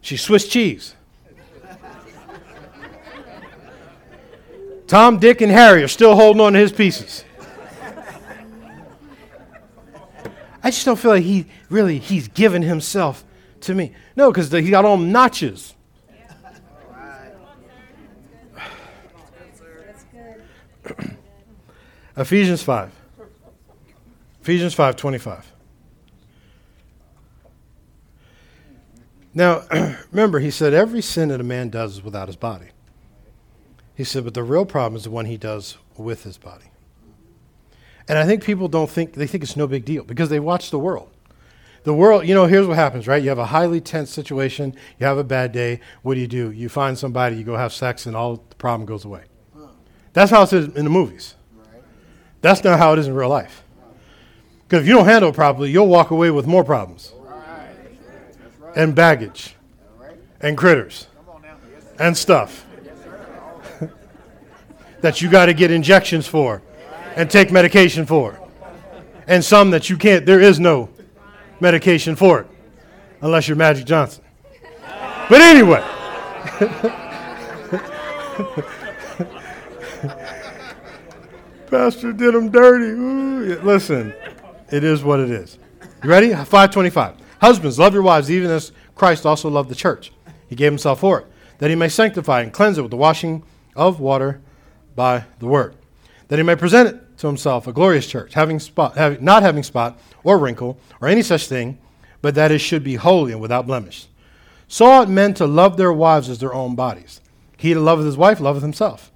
[0.00, 0.94] She's Swiss cheese.
[4.86, 7.24] Tom, Dick, and Harry are still holding on to his pieces.
[10.62, 13.24] I just don't feel like he really he's given himself
[13.62, 13.94] to me.
[14.16, 15.74] No, because he got all notches.
[22.16, 22.92] Ephesians 5.
[24.42, 25.51] Ephesians 5 25.
[29.34, 29.62] Now,
[30.10, 32.68] remember, he said every sin that a man does is without his body.
[33.94, 36.66] He said, but the real problem is the one he does with his body.
[38.08, 40.70] And I think people don't think, they think it's no big deal because they watch
[40.70, 41.10] the world.
[41.84, 43.22] The world, you know, here's what happens, right?
[43.22, 45.80] You have a highly tense situation, you have a bad day.
[46.02, 46.50] What do you do?
[46.50, 49.24] You find somebody, you go have sex, and all the problem goes away.
[50.12, 51.34] That's how it is in the movies.
[52.40, 53.64] That's not how it is in real life.
[54.68, 57.12] Because if you don't handle it properly, you'll walk away with more problems
[58.74, 59.54] and baggage
[60.40, 61.06] and critters
[61.98, 62.64] and stuff
[65.00, 66.62] that you got to get injections for
[67.16, 68.38] and take medication for.
[69.26, 70.88] And some that you can't, there is no
[71.60, 72.46] medication for it
[73.20, 74.24] unless you're Magic Johnson.
[75.28, 75.82] But anyway.
[81.70, 82.84] Pastor did him dirty.
[82.84, 84.12] Ooh, listen,
[84.70, 85.58] it is what it is.
[86.02, 86.28] You ready?
[86.28, 87.21] 525.
[87.42, 90.12] Husbands, love your wives even as Christ also loved the church.
[90.48, 91.26] He gave himself for it,
[91.58, 93.42] that he may sanctify and cleanse it with the washing
[93.74, 94.40] of water
[94.94, 95.74] by the word,
[96.28, 99.64] that he may present it to himself a glorious church, having spot, having, not having
[99.64, 101.78] spot or wrinkle or any such thing,
[102.20, 104.06] but that it should be holy and without blemish.
[104.68, 107.20] So ought men to love their wives as their own bodies.
[107.56, 109.10] He that loveth his wife loveth himself.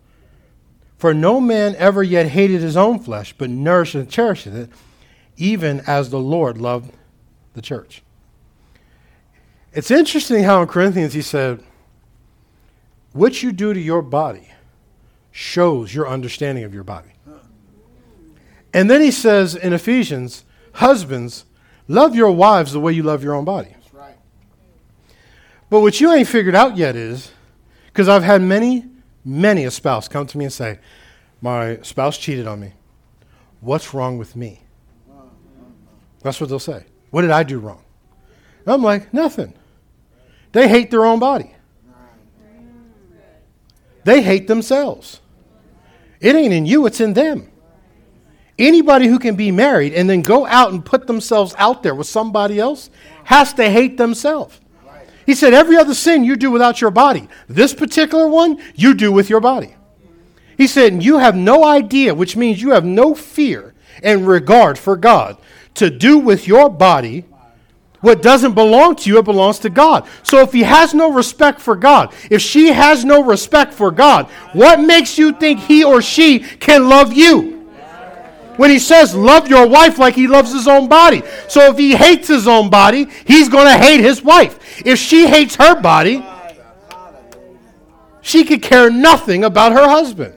[0.98, 4.70] For no man ever yet hated his own flesh, but nourishes and cherishes it,
[5.36, 6.92] even as the Lord loved
[7.54, 8.02] the church.
[9.76, 11.62] It's interesting how in Corinthians he said,
[13.12, 14.50] What you do to your body
[15.30, 17.10] shows your understanding of your body.
[18.72, 21.44] And then he says in Ephesians, Husbands,
[21.88, 23.76] love your wives the way you love your own body.
[23.92, 24.16] Right.
[25.68, 27.30] But what you ain't figured out yet is,
[27.88, 28.86] because I've had many
[29.26, 30.78] many a spouse come to me and say,
[31.42, 32.72] My spouse cheated on me.
[33.60, 34.62] What's wrong with me?
[35.10, 35.24] Uh-huh.
[36.22, 36.86] That's what they'll say.
[37.10, 37.82] What did I do wrong?
[38.64, 39.52] And I'm like, Nothing.
[40.56, 41.54] They hate their own body,
[44.04, 45.20] they hate themselves.
[46.18, 47.50] It ain't in you, it's in them.
[48.58, 52.06] Anybody who can be married and then go out and put themselves out there with
[52.06, 52.88] somebody else
[53.24, 54.58] has to hate themselves.
[55.26, 57.28] He said, Every other sin you do without your body.
[57.48, 59.76] This particular one, you do with your body.
[60.56, 64.96] He said, You have no idea, which means you have no fear and regard for
[64.96, 65.36] God
[65.74, 67.26] to do with your body
[68.06, 70.06] what doesn't belong to you, it belongs to God.
[70.22, 74.26] So if he has no respect for God, if she has no respect for God,
[74.52, 77.52] what makes you think he or she can love you?
[78.56, 81.22] when he says love your wife like he loves his own body.
[81.46, 84.86] So if he hates his own body, he's going to hate his wife.
[84.86, 86.24] If she hates her body,
[88.22, 90.32] she could care nothing about her husband.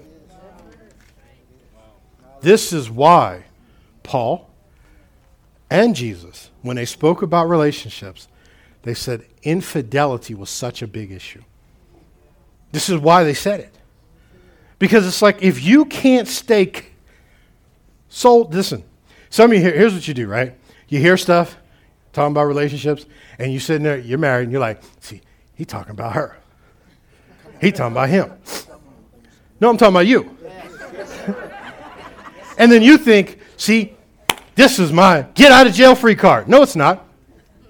[2.42, 3.46] This is why
[4.04, 4.50] Paul
[5.70, 8.28] and Jesus, when they spoke about relationships,
[8.84, 11.44] they said infidelity was such a big issue.
[12.72, 13.76] This is why they said it.
[14.78, 16.72] Because it's like if you can't stay
[18.10, 18.84] so, listen,
[19.30, 20.56] some of you, here, here's what you do, right?
[20.88, 21.58] You hear stuff,
[22.12, 23.06] talking about relationships,
[23.38, 25.22] and you're sitting there, you're married, and you're like, see,
[25.54, 26.36] he talking about her.
[27.62, 28.34] He talking about him.
[29.62, 30.36] No, I'm talking about you.
[32.58, 33.96] and then you think, see,
[34.60, 36.50] this is my get out of jail free card.
[36.50, 37.08] No, it's not.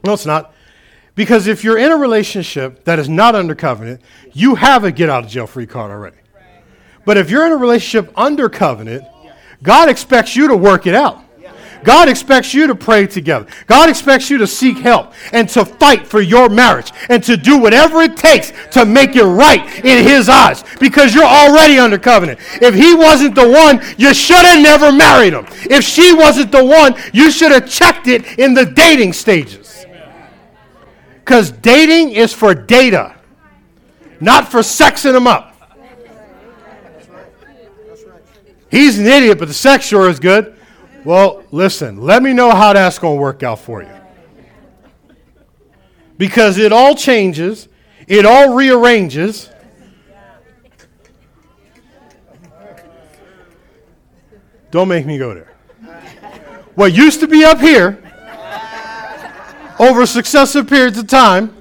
[0.03, 0.55] No, it's not.
[1.13, 4.01] Because if you're in a relationship that is not under covenant,
[4.33, 6.17] you have a get out of jail free card already.
[7.05, 9.03] But if you're in a relationship under covenant,
[9.61, 11.23] God expects you to work it out.
[11.83, 13.47] God expects you to pray together.
[13.67, 17.57] God expects you to seek help and to fight for your marriage and to do
[17.57, 22.39] whatever it takes to make it right in His eyes because you're already under covenant.
[22.61, 25.45] If He wasn't the one, you should have never married him.
[25.69, 29.85] If she wasn't the one, you should have checked it in the dating stages.
[31.15, 33.15] Because dating is for data,
[34.19, 35.55] not for sexing them up.
[38.71, 40.58] He's an idiot, but the sex sure is good.
[41.05, 43.89] Well, listen, let me know how that's going to work out for you.
[46.17, 47.69] Because it all changes,
[48.07, 49.49] it all rearranges.
[54.71, 55.53] Don't make me go there.
[56.75, 58.03] What used to be up here
[59.79, 61.55] over successive periods of time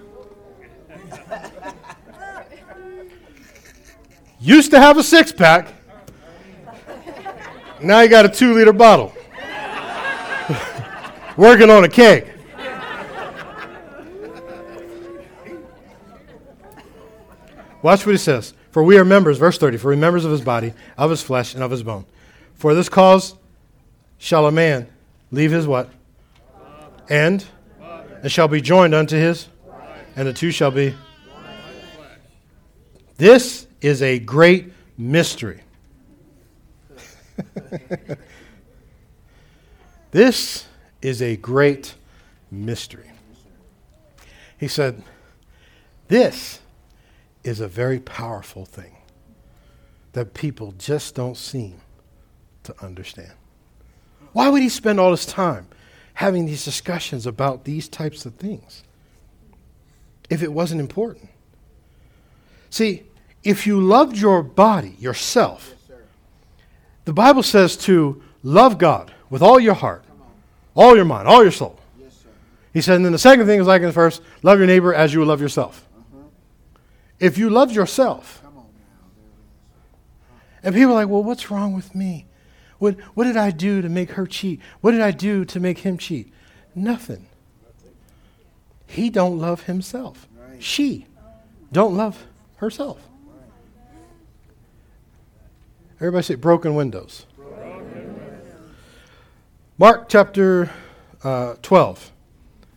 [4.40, 5.72] used to have a six pack.
[7.80, 9.12] Now you got a two liter bottle.
[11.38, 12.28] Working on a keg.
[17.80, 18.54] Watch what he says.
[18.72, 21.54] For we are members, verse 30, for we members of his body, of his flesh,
[21.54, 22.06] and of his bone.
[22.54, 23.36] For this cause
[24.18, 24.88] shall a man
[25.30, 25.88] leave his what?
[27.08, 27.44] And?
[28.20, 29.46] And shall be joined unto his?
[30.16, 30.96] And the two shall be?
[33.16, 35.60] This is a great mystery.
[40.10, 40.67] this
[41.00, 41.94] is a great
[42.50, 43.10] mystery.
[44.58, 45.02] He said,
[46.08, 46.60] This
[47.44, 48.96] is a very powerful thing
[50.12, 51.80] that people just don't seem
[52.64, 53.32] to understand.
[54.32, 55.68] Why would he spend all his time
[56.14, 58.82] having these discussions about these types of things
[60.28, 61.30] if it wasn't important?
[62.70, 63.04] See,
[63.44, 65.74] if you loved your body, yourself,
[67.04, 70.04] the Bible says to love God with all your heart,
[70.78, 71.78] all your mind, all your soul.
[72.72, 74.94] He said, and then the second thing is like in the first, love your neighbor
[74.94, 75.84] as you would love yourself.
[77.18, 78.42] If you love yourself,
[80.62, 82.26] and people are like, well, what's wrong with me?
[82.78, 84.60] What, what did I do to make her cheat?
[84.80, 86.32] What did I do to make him cheat?
[86.76, 87.26] Nothing.
[88.86, 90.28] He don't love himself.
[90.36, 90.62] Right.
[90.62, 91.06] She
[91.72, 92.24] don't love
[92.56, 93.00] herself.
[95.96, 97.26] Everybody say broken windows.
[99.80, 100.70] Mark chapter
[101.22, 102.10] uh, 12.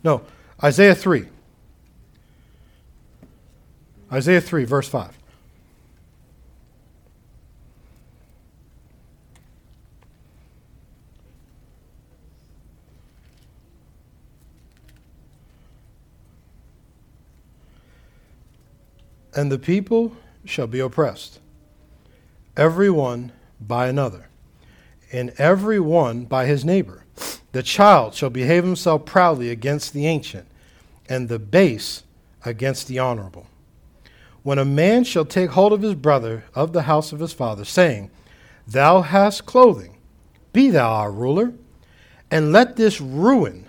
[0.03, 0.21] No,
[0.63, 1.25] Isaiah 3.
[4.11, 5.17] Isaiah 3, verse 5.
[19.33, 21.39] And the people shall be oppressed,
[22.55, 24.27] every one by another,
[25.11, 27.05] and every one by his neighbor.
[27.51, 30.47] The child shall behave himself proudly against the ancient,
[31.09, 32.03] and the base
[32.45, 33.47] against the honorable.
[34.43, 37.65] When a man shall take hold of his brother of the house of his father,
[37.65, 38.09] saying,
[38.65, 39.97] Thou hast clothing,
[40.53, 41.53] be thou our ruler,
[42.31, 43.67] and let this ruin,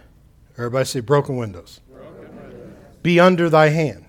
[0.57, 2.77] everybody say broken windows, broken windows.
[3.03, 4.07] be under thy hand.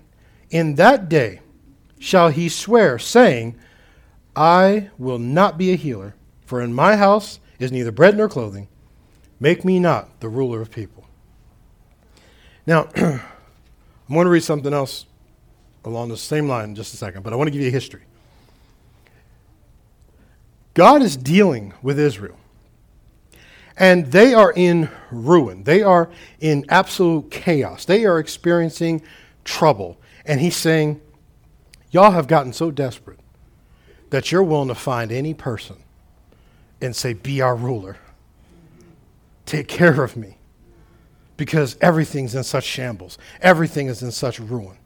[0.50, 1.40] In that day
[1.98, 3.56] shall he swear, saying,
[4.36, 6.14] I will not be a healer,
[6.54, 8.68] for in my house is neither bread nor clothing.
[9.40, 11.04] Make me not the ruler of people.
[12.64, 13.20] Now, I'm
[14.08, 15.04] going to read something else
[15.84, 17.72] along the same line in just a second, but I want to give you a
[17.72, 18.02] history.
[20.74, 22.36] God is dealing with Israel.
[23.76, 25.64] And they are in ruin.
[25.64, 27.84] They are in absolute chaos.
[27.84, 29.02] They are experiencing
[29.42, 30.00] trouble.
[30.24, 31.00] And he's saying,
[31.90, 33.18] Y'all have gotten so desperate
[34.10, 35.83] that you're willing to find any person
[36.84, 37.96] and say, Be our ruler.
[39.46, 40.38] Take care of me.
[41.36, 44.78] Because everything's in such shambles, everything is in such ruin.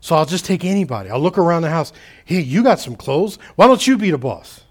[0.00, 1.10] So I'll just take anybody.
[1.10, 1.92] I'll look around the house.
[2.24, 3.38] Hey, you got some clothes.
[3.56, 4.62] Why don't you be the boss?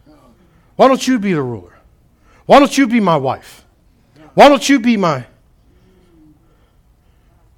[0.78, 1.78] Why don't you be the ruler?
[2.46, 3.66] Why don't you be my wife?
[4.36, 5.26] Why don't you be my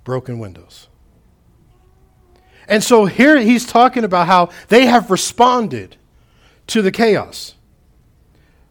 [0.04, 0.88] broken windows?
[2.68, 5.98] And so here he's talking about how they have responded
[6.68, 7.56] to the chaos.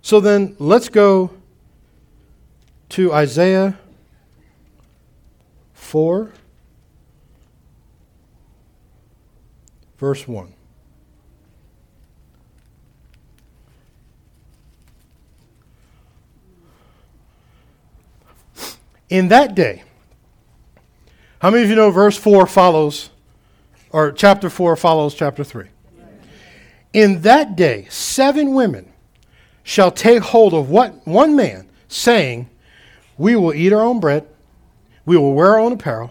[0.03, 1.31] So then let's go
[2.91, 3.79] to Isaiah
[5.75, 6.33] 4,
[9.99, 10.55] verse 1.
[19.11, 19.83] In that day,
[21.41, 23.11] how many of you know verse 4 follows
[23.91, 25.69] or chapter 4 follows chapter 3.
[26.93, 28.88] In that day, seven women
[29.69, 32.49] shall take hold of what one man, saying,
[33.19, 34.27] We will eat our own bread,
[35.05, 36.11] we will wear our own apparel.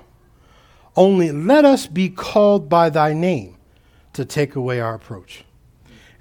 [0.95, 3.57] Only let us be called by thy name
[4.13, 5.43] to take away our approach.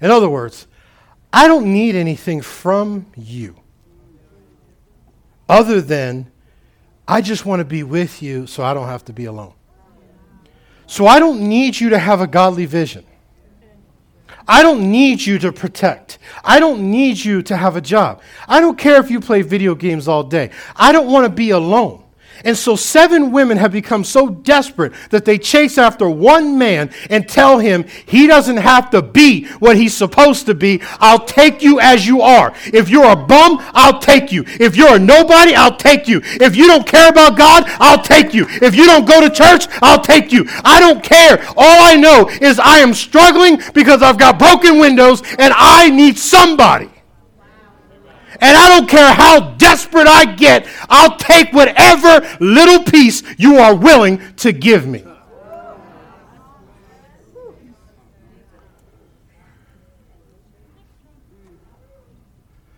[0.01, 0.65] In other words,
[1.31, 3.55] I don't need anything from you
[5.47, 6.31] other than
[7.07, 9.53] I just want to be with you so I don't have to be alone.
[10.87, 13.05] So I don't need you to have a godly vision.
[14.47, 16.19] I don't need you to protect.
[16.43, 18.21] I don't need you to have a job.
[18.47, 20.51] I don't care if you play video games all day.
[20.75, 22.03] I don't want to be alone.
[22.43, 27.27] And so, seven women have become so desperate that they chase after one man and
[27.27, 30.81] tell him he doesn't have to be what he's supposed to be.
[30.99, 32.53] I'll take you as you are.
[32.65, 34.43] If you're a bum, I'll take you.
[34.47, 36.21] If you're a nobody, I'll take you.
[36.23, 38.45] If you don't care about God, I'll take you.
[38.49, 40.45] If you don't go to church, I'll take you.
[40.63, 41.43] I don't care.
[41.57, 46.17] All I know is I am struggling because I've got broken windows and I need
[46.17, 46.89] somebody.
[48.39, 53.75] And I don't care how desperate I get, I'll take whatever little piece you are
[53.75, 55.03] willing to give me.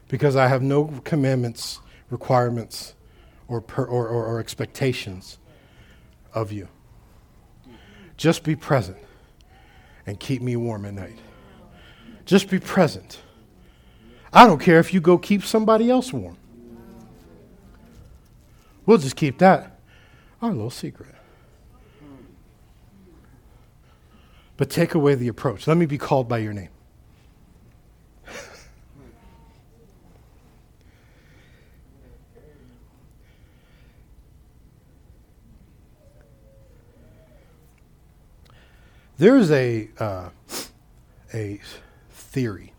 [0.08, 1.80] Because I have no commandments,
[2.10, 2.96] requirements,
[3.48, 5.38] or, per, or, or, or expectations
[6.34, 6.68] of you.
[8.18, 8.98] Just be present
[10.06, 11.20] and keep me warm at night.
[12.26, 13.20] Just be present
[14.32, 16.38] I don't care if you go keep somebody else warm.
[18.86, 19.80] We'll just keep that
[20.42, 21.16] our little secret.
[24.58, 25.66] But take away the approach.
[25.68, 26.70] Let me be called by your name.
[39.18, 40.30] There's a, uh,
[41.34, 41.62] a
[42.12, 42.74] theory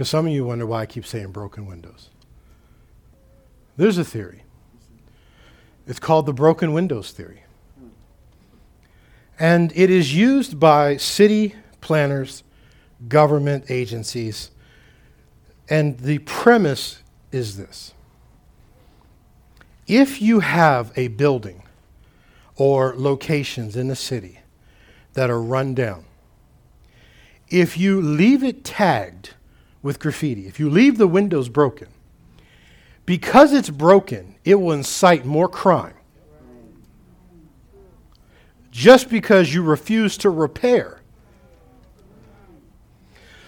[0.00, 2.08] because some of you wonder why I keep saying broken windows.
[3.76, 4.44] There's a theory.
[5.86, 7.42] It's called the broken windows theory.
[9.38, 12.44] And it is used by city planners,
[13.08, 14.50] government agencies.
[15.68, 17.92] And the premise is this
[19.86, 21.64] if you have a building
[22.56, 24.40] or locations in a city
[25.12, 26.06] that are run down,
[27.50, 29.34] if you leave it tagged
[29.82, 31.88] with graffiti, if you leave the windows broken,
[33.06, 35.94] because it's broken, it will incite more crime.
[38.70, 41.00] Just because you refuse to repair.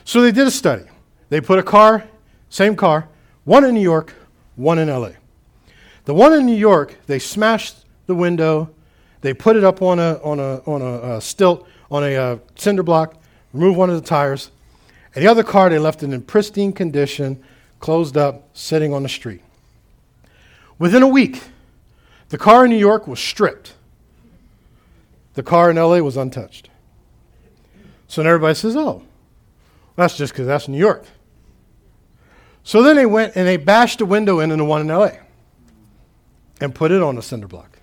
[0.04, 0.84] So they did a study.
[1.28, 2.04] They put a car,
[2.48, 3.08] same car,
[3.44, 4.14] one in New York,
[4.56, 5.10] one in LA.
[6.04, 8.74] The one in New York, they smashed the window,
[9.20, 12.38] they put it up on a, on a, on a, a stilt, on a uh,
[12.56, 13.14] cinder block,
[13.52, 14.50] removed one of the tires,
[15.14, 17.42] and the other car, they left it in pristine condition,
[17.80, 19.42] closed up, sitting on the street.
[20.78, 21.42] Within a week,
[22.30, 23.74] the car in New York was stripped.
[25.34, 26.70] The car in LA was untouched.
[28.08, 29.02] So then everybody says, oh,
[29.96, 31.04] that's just because that's New York.
[32.64, 35.10] So then they went and they bashed a window in in the one in LA
[36.60, 37.78] and put it on a cinder block.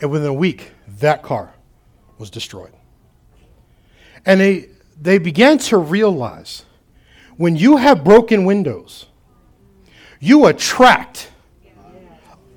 [0.00, 1.52] And within a week, that car
[2.18, 2.72] was destroyed.
[4.26, 4.68] And they
[5.00, 6.64] they began to realize
[7.36, 9.06] when you have broken windows,
[10.20, 11.30] you attract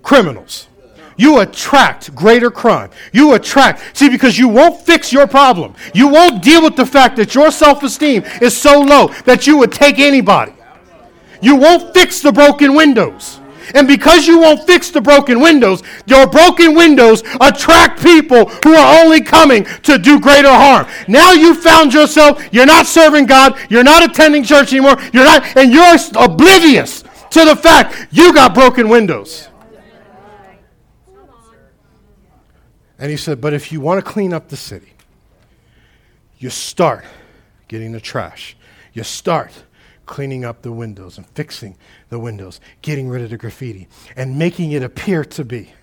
[0.02, 0.68] criminals.
[1.16, 2.90] You attract greater crime.
[3.12, 5.76] You attract, see, because you won't fix your problem.
[5.94, 9.58] You won't deal with the fact that your self esteem is so low that you
[9.58, 10.54] would take anybody.
[11.42, 13.40] You won't fix the broken windows.
[13.74, 19.04] And because you won't fix the broken windows, your broken windows attract people who are
[19.04, 20.88] only coming to do greater harm.
[21.08, 25.58] Now you found yourself, you're not serving God, you're not attending church anymore, you're not,
[25.58, 29.50] and you're oblivious to the fact you got broken windows.
[33.00, 34.94] And he said, But if you want to clean up the city,
[36.38, 37.04] you start
[37.68, 38.56] getting the trash.
[38.94, 39.52] You start
[40.06, 41.78] cleaning up the windows and fixing
[42.10, 45.74] the windows, getting rid of the graffiti, and making it appear to be.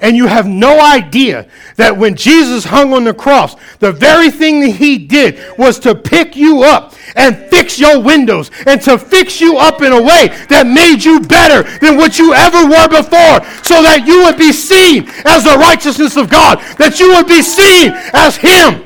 [0.00, 4.60] And you have no idea that when Jesus hung on the cross, the very thing
[4.60, 9.40] that he did was to pick you up and fix your windows and to fix
[9.40, 13.44] you up in a way that made you better than what you ever were before
[13.62, 17.42] so that you would be seen as the righteousness of God, that you would be
[17.42, 18.84] seen as him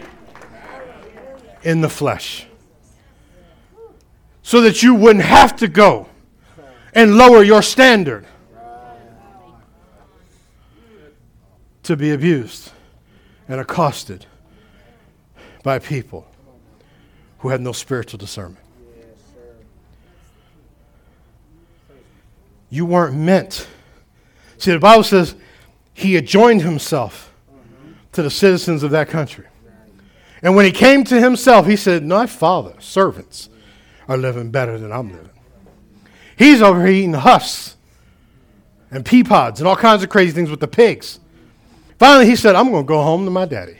[1.63, 2.48] in the flesh
[4.49, 6.09] so that you wouldn't have to go
[6.95, 8.25] and lower your standard
[11.83, 12.73] to be abused
[13.47, 14.25] and accosted
[15.63, 16.27] by people
[17.41, 18.65] who had no spiritual discernment.
[22.71, 23.69] You weren't meant.
[24.57, 25.35] See, the Bible says
[25.93, 27.35] he adjoined himself
[28.13, 29.45] to the citizens of that country.
[30.41, 33.51] And when he came to himself, he said, My father, servants,
[34.09, 35.31] are living better than I'm living.
[36.37, 37.77] He's over here eating husks
[38.91, 41.21] and pea pods and all kinds of crazy things with the pigs.
[41.99, 43.77] Finally, he said, I'm going to go home to my daddy.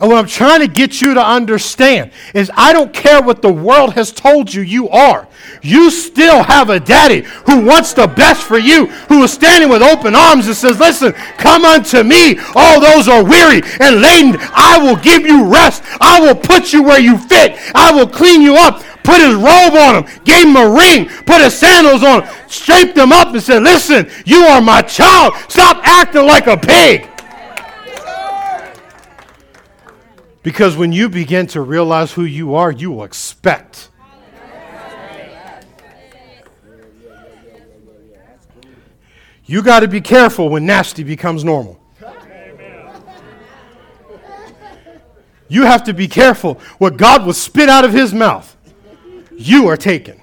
[0.00, 3.52] And what I'm trying to get you to understand is I don't care what the
[3.52, 5.28] world has told you you are.
[5.60, 9.82] You still have a daddy who wants the best for you, who is standing with
[9.82, 14.36] open arms and says, Listen, come unto me, all those are weary and laden.
[14.54, 15.82] I will give you rest.
[16.00, 17.58] I will put you where you fit.
[17.74, 18.82] I will clean you up.
[19.02, 22.98] Put his robe on him, gave him a ring, put his sandals on him, straightened
[22.98, 25.34] him up, and said, Listen, you are my child.
[25.48, 27.08] Stop acting like a pig.
[30.42, 33.88] Because when you begin to realize who you are, you will expect.
[39.44, 41.80] You got to be careful when nasty becomes normal.
[45.48, 46.54] You have to be careful.
[46.78, 48.49] What God will spit out of his mouth,
[49.40, 50.20] you are taken.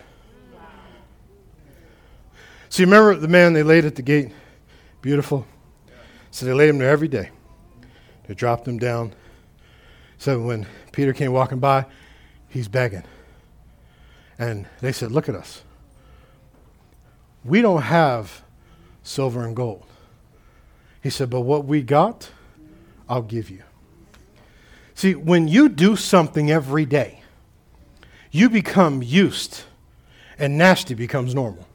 [2.70, 4.32] See, remember the man they laid at the gate?
[5.02, 5.46] Beautiful.
[6.32, 7.32] So they laid him there every day.
[8.28, 9.14] They dropped him down
[10.18, 11.86] so when Peter came walking by,
[12.50, 13.04] he's begging.
[14.40, 15.64] And they said, Look at us.
[17.44, 18.44] We don't have
[19.04, 19.86] silver and gold.
[21.02, 22.32] He said, But what we got,
[23.08, 23.64] I'll give you.
[24.96, 27.17] See, when you do something every day,
[28.32, 29.64] you become used,
[30.38, 31.68] and nasty becomes normal.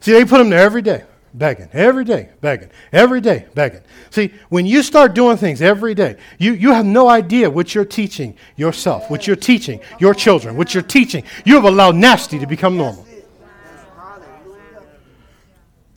[0.00, 1.04] See, they put them there every day
[1.34, 3.80] begging, every day, begging, every day, begging.
[4.10, 7.84] See, when you start doing things every day, you, you have no idea what you're
[7.84, 11.24] teaching yourself, what you're teaching your children, what you're teaching.
[11.44, 13.06] You have allowed nasty to become normal.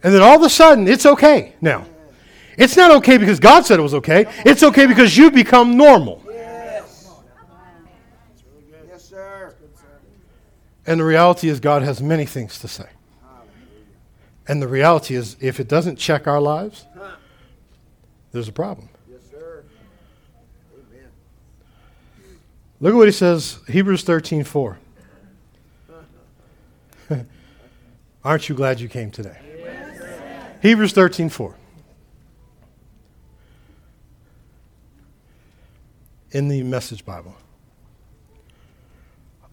[0.04, 1.86] And then all of a sudden, it's okay now.
[2.58, 4.26] It's not okay because God said it was okay.
[4.46, 6.22] It's okay because you become normal.
[6.30, 7.10] Yes,
[8.98, 9.56] sir.
[10.86, 12.90] And the reality is, God has many things to say.
[14.48, 16.86] And the reality is, if it doesn't check our lives,
[18.34, 18.90] there's a problem.
[19.10, 19.64] Yes, sir.
[20.74, 21.10] Amen.
[22.82, 24.78] Look at what he says, Hebrews 13 4.
[28.26, 29.38] Aren't you glad you came today?
[30.62, 31.56] Hebrews 13 4.
[36.32, 37.36] In the Message Bible.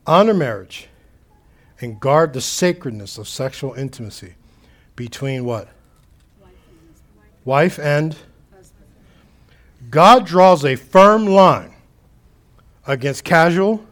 [0.06, 0.88] Honor marriage
[1.80, 4.34] and guard the sacredness of sexual intimacy
[4.96, 5.68] between what?
[7.44, 8.16] Wife and
[9.88, 11.74] God draws a firm line
[12.86, 13.84] against casual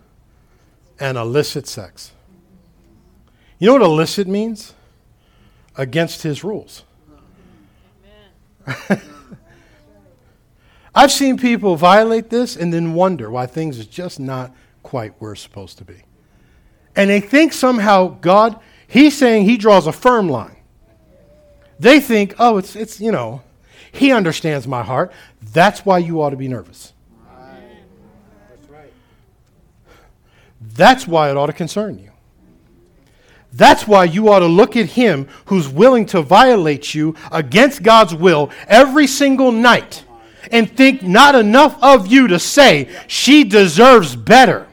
[1.00, 2.12] and illicit sex.
[3.58, 4.74] You know what illicit means?
[5.76, 6.84] Against his rules.
[10.94, 15.32] I've seen people violate this and then wonder why things are just not quite where
[15.32, 16.02] it's supposed to be.
[16.98, 20.56] And they think somehow God, he's saying he draws a firm line.
[21.78, 23.40] They think, oh, it's, it's, you know,
[23.92, 25.12] he understands my heart.
[25.52, 26.92] That's why you ought to be nervous.
[28.50, 28.92] That's right.
[30.60, 32.10] That's why it ought to concern you.
[33.52, 38.12] That's why you ought to look at him who's willing to violate you against God's
[38.12, 40.04] will every single night
[40.50, 44.67] and think not enough of you to say she deserves better.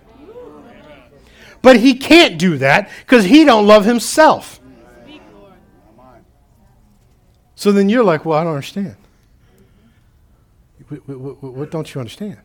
[1.66, 4.60] But he can't do that because he don't love himself.
[7.56, 8.98] So then you're like, well, I don't understand.
[10.90, 12.38] What, what, what, don't you understand?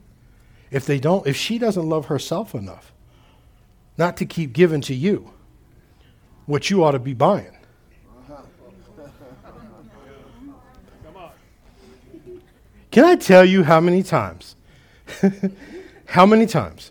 [0.71, 2.95] If they don't, if she doesn't love herself enough,
[3.99, 5.31] not to keep giving to you
[6.47, 7.59] what you ought to be buying.
[12.91, 14.57] Can I tell you how many times,
[16.07, 16.91] how many times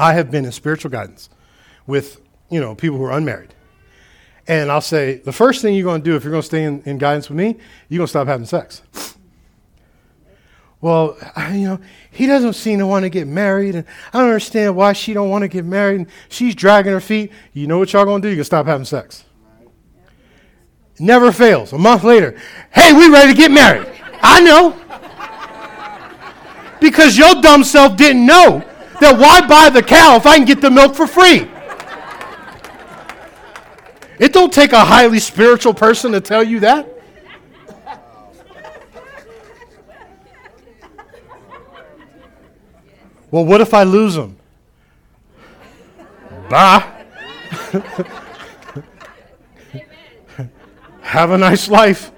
[0.00, 1.28] I have been in spiritual guidance
[1.86, 3.54] with, you know, people who are unmarried.
[4.48, 6.64] And I'll say, the first thing you're going to do if you're going to stay
[6.64, 7.58] in, in guidance with me,
[7.90, 8.80] you're going to stop having sex.
[10.80, 11.80] Well, I, you know,
[12.10, 13.84] he doesn't seem to want to get married, and
[14.14, 15.96] I don't understand why she don't want to get married.
[15.96, 17.30] And she's dragging her feet.
[17.52, 18.30] You know what y'all going to do?
[18.30, 19.24] You're going to stop having sex.
[20.98, 21.74] Never fails.
[21.74, 22.40] A month later,
[22.72, 23.86] hey, we ready to get married.
[24.22, 24.74] I know.
[26.80, 28.64] Because your dumb self didn't know
[29.00, 31.48] that why buy the cow if I can get the milk for free?
[34.18, 36.86] It don't take a highly spiritual person to tell you that.
[43.30, 44.36] Well, what if I lose them?
[46.48, 47.04] Bye.
[51.02, 52.10] Have a nice life.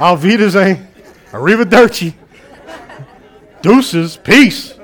[0.00, 0.88] Auf Wiedersehen.
[1.32, 2.14] Arrivederci.
[3.62, 4.16] Deuces.
[4.16, 4.74] Peace.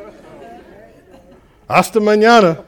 [1.70, 2.64] Hasta mañana.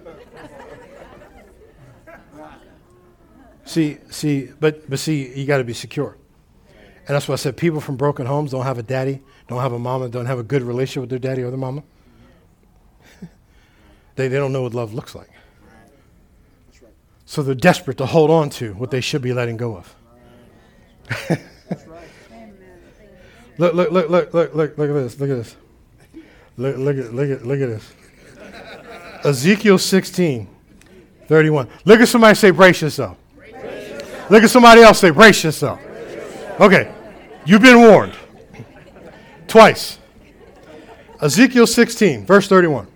[3.65, 6.17] See, see, but but see, you got to be secure,
[7.09, 9.73] and that's why I said people from broken homes don't have a daddy, don't have
[9.73, 11.83] a mama, don't have a good relationship with their daddy or their mama.
[14.15, 15.31] they they don't know what love looks like,
[17.25, 19.97] so they're desperate to hold on to what they should be letting go of.
[23.59, 25.57] look, look, look, look, look, look, look at this, look at this,
[26.57, 27.93] look, look look look at this.
[29.25, 30.49] Ezekiel 16,
[31.29, 31.69] 31.
[31.85, 33.17] Look at somebody say, brace yourself.
[34.29, 35.81] Look at somebody else say, brace yourself.
[36.61, 36.93] Okay,
[37.45, 38.15] you've been warned.
[39.47, 39.99] Twice.
[41.21, 42.89] Ezekiel 16, verse 31.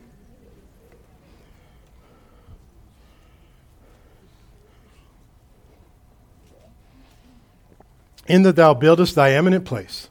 [8.27, 10.09] In that thou buildest thy eminent place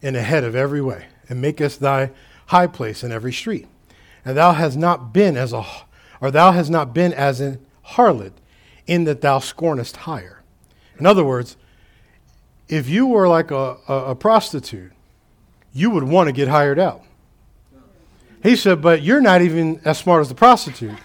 [0.00, 2.10] in the head of every way, and makest thy
[2.46, 3.66] high place in every street.
[4.28, 5.64] And thou hast not been as a
[6.20, 8.32] or thou hast not been as an harlot,
[8.86, 10.42] in that thou scornest hire.
[10.98, 11.56] In other words,
[12.68, 14.92] if you were like a, a, a prostitute,
[15.72, 17.04] you would want to get hired out.
[18.42, 20.98] He said, but you're not even as smart as the prostitute.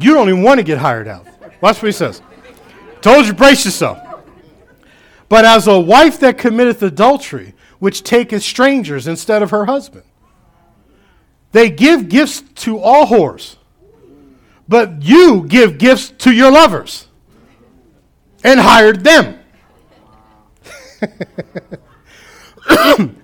[0.00, 1.28] You don't even want to get hired out.
[1.60, 2.20] Watch what he says.
[3.00, 3.96] Told you, brace yourself.
[5.28, 10.02] But as a wife that committeth adultery, which taketh strangers instead of her husband,
[11.52, 13.56] they give gifts to all whores,
[14.68, 17.08] but you give gifts to your lovers
[18.44, 19.38] and hired them.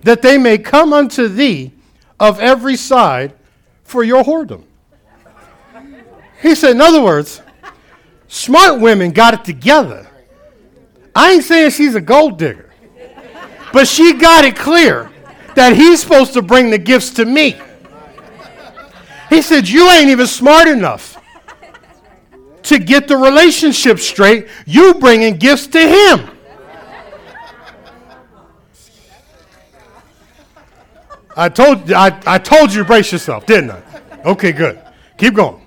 [0.03, 1.71] that they may come unto thee
[2.19, 3.33] of every side
[3.83, 4.63] for your whoredom.
[6.41, 7.41] He said, in other words,
[8.27, 10.07] smart women got it together.
[11.15, 12.71] I ain't saying she's a gold digger,
[13.73, 15.09] but she got it clear
[15.55, 17.55] that he's supposed to bring the gifts to me.
[19.29, 21.17] He said, You ain't even smart enough
[22.63, 24.47] to get the relationship straight.
[24.65, 26.29] You bringing gifts to him.
[31.35, 33.83] I told, I, I told you to brace yourself, didn't I?
[34.25, 34.81] Okay, good.
[35.17, 35.61] Keep going.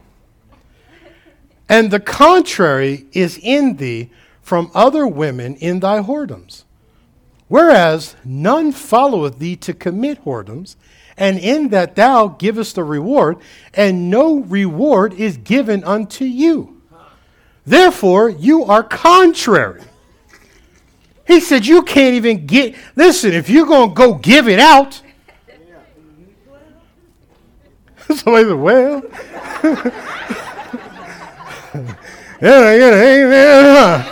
[1.68, 4.10] And the contrary is in thee
[4.42, 6.64] from other women in thy whoredoms.
[7.46, 10.74] Whereas none followeth thee to commit whoredoms,
[11.16, 13.38] and in that thou givest a reward,
[13.74, 16.80] and no reward is given unto you.
[17.66, 19.82] Therefore, you are contrary.
[21.26, 25.02] He said, You can't even get, listen, if you're going to go give it out,
[28.16, 29.02] Somebody said, well.
[32.42, 34.04] yeah, yeah, amen.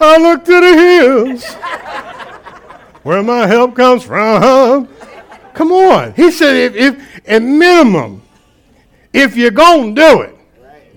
[0.00, 1.44] I look to the hills
[3.04, 4.88] where my help comes from.
[5.54, 6.14] Come on.
[6.14, 8.22] He said, if, if at minimum,
[9.12, 10.36] if you're going to do it,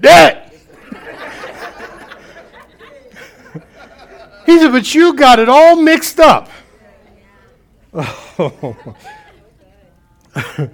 [0.01, 0.53] that.
[4.45, 6.49] he said, but you got it all mixed up.
[7.93, 8.95] Oh.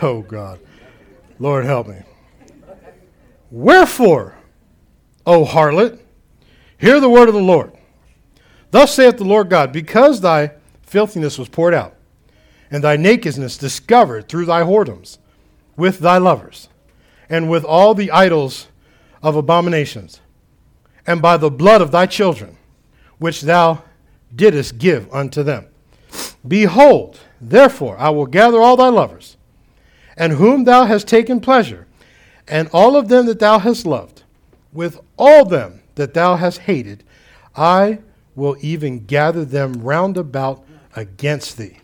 [0.00, 0.60] Oh, God.
[1.38, 1.96] Lord, help me.
[3.50, 4.36] Wherefore,
[5.26, 5.98] O harlot,
[6.78, 7.72] hear the word of the Lord.
[8.70, 10.52] Thus saith the Lord God, because thy
[10.82, 11.94] filthiness was poured out,
[12.72, 15.18] and thy nakedness discovered through thy whoredoms,
[15.76, 16.68] with thy lovers,
[17.28, 18.66] and with all the idols
[19.22, 20.20] of abominations,
[21.06, 22.56] and by the blood of thy children,
[23.18, 23.84] which thou
[24.34, 25.66] didst give unto them.
[26.46, 29.36] Behold, therefore, I will gather all thy lovers
[30.16, 31.86] and whom thou hast taken pleasure,
[32.46, 34.22] and all of them that thou hast loved,
[34.72, 37.04] with all them that thou hast hated,
[37.54, 38.00] I
[38.34, 40.64] will even gather them round about
[40.96, 41.78] against thee,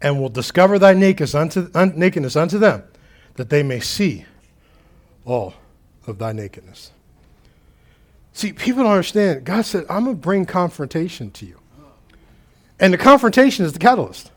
[0.00, 2.84] and will discover thy nakedness unto, un, nakedness unto them,
[3.34, 4.24] that they may see
[5.24, 5.54] all
[6.06, 6.92] of thy nakedness.
[8.32, 9.44] See, people don't understand.
[9.44, 11.58] God said, I'm going to bring confrontation to you.
[12.78, 14.30] And the confrontation is the catalyst.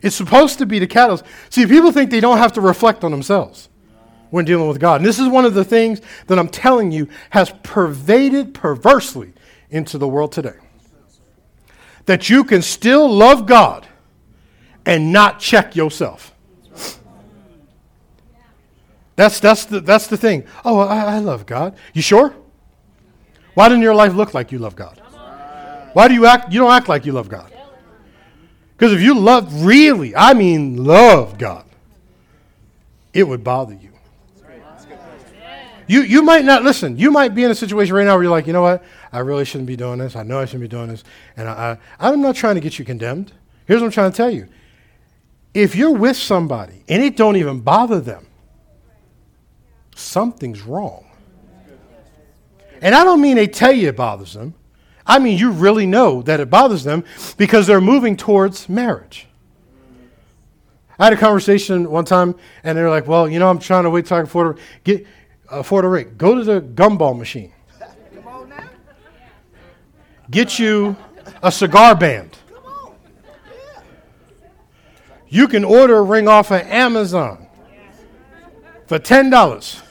[0.00, 1.24] It's supposed to be the catalyst.
[1.50, 3.68] See, people think they don't have to reflect on themselves
[4.30, 4.96] when dealing with God.
[4.96, 9.32] And this is one of the things that I'm telling you has pervaded perversely
[9.70, 10.56] into the world today.
[12.06, 13.86] That you can still love God
[14.86, 16.32] and not check yourself.
[19.16, 20.44] That's, that's, the, that's the thing.
[20.64, 21.76] Oh, I, I love God.
[21.92, 22.34] You sure?
[23.54, 25.00] Why doesn't your life look like you love God?
[25.92, 26.52] Why do you act?
[26.52, 27.52] You don't act like you love God.
[28.76, 31.64] Because if you love really, I mean love God,
[33.12, 33.90] it would bother you.
[35.86, 36.96] You, you might not listen.
[36.96, 38.82] You might be in a situation right now where you're like, you know what?
[39.12, 40.16] I really shouldn't be doing this.
[40.16, 41.04] I know I shouldn't be doing this.
[41.36, 43.32] And I, I, I'm not trying to get you condemned.
[43.66, 44.48] Here's what I'm trying to tell you.
[45.54, 48.26] If you're with somebody and it don't even bother them,
[49.94, 51.06] something's wrong.
[52.82, 54.54] And I don't mean they tell you it bothers them.
[55.06, 57.04] I mean you really know that it bothers them
[57.36, 59.28] because they're moving towards marriage.
[60.98, 63.90] I had a conversation one time, and they're like, "Well, you know, I'm trying to
[63.90, 65.06] wait till I can afford a get
[65.50, 66.04] afford a.
[66.04, 67.52] Go to the gumball machine.
[70.30, 70.96] Get you
[71.42, 72.38] a cigar band.
[75.34, 77.48] You can order a ring off of Amazon
[78.86, 79.82] for ten dollars.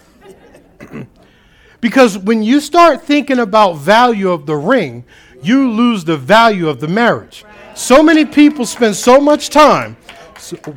[1.82, 5.04] because when you start thinking about value of the ring,
[5.42, 7.44] you lose the value of the marriage.
[7.76, 9.98] So many people spend so much time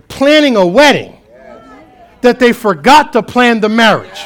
[0.09, 1.17] planning a wedding
[2.23, 4.21] that they forgot to plan the marriage.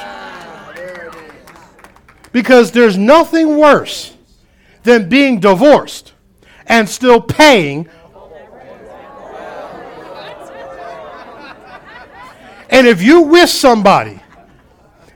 [2.33, 4.15] Because there's nothing worse
[4.85, 6.15] than being divorced
[6.65, 7.91] and still paying.
[12.71, 14.21] And if you wish somebody,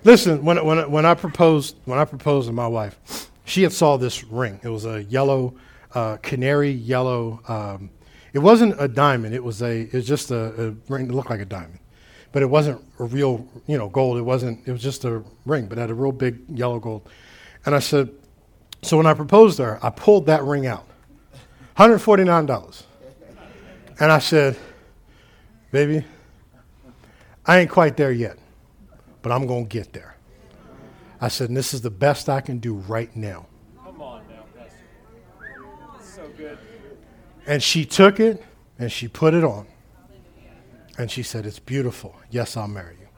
[0.03, 3.97] listen, when, when, when I proposed when I proposed to my wife, she had saw
[3.97, 4.61] this ring.
[4.63, 5.55] It was a yellow,
[5.95, 7.91] uh, canary yellow um,
[8.35, 9.33] it wasn't a diamond.
[9.33, 9.83] It was a.
[9.83, 11.79] It was just a, a ring that looked like a diamond,
[12.33, 14.19] but it wasn't a real, you know, gold.
[14.19, 14.67] It wasn't.
[14.67, 17.09] It was just a ring, but it had a real big yellow gold.
[17.65, 18.11] And I said,
[18.83, 20.85] so when I proposed to her, I pulled that ring out,
[21.77, 22.83] hundred forty nine dollars,
[24.01, 24.59] and I said,
[25.71, 26.05] baby,
[27.47, 28.39] I ain't quite there yet,
[29.23, 30.17] but I'm gonna get there.
[31.21, 33.47] I said, and this is the best I can do right now.
[33.83, 34.77] Come on now, best
[36.15, 36.59] so good.
[37.47, 38.43] And she took it
[38.79, 39.67] and she put it on.
[40.97, 42.15] And she said, It's beautiful.
[42.31, 43.09] Yes, I'll marry you.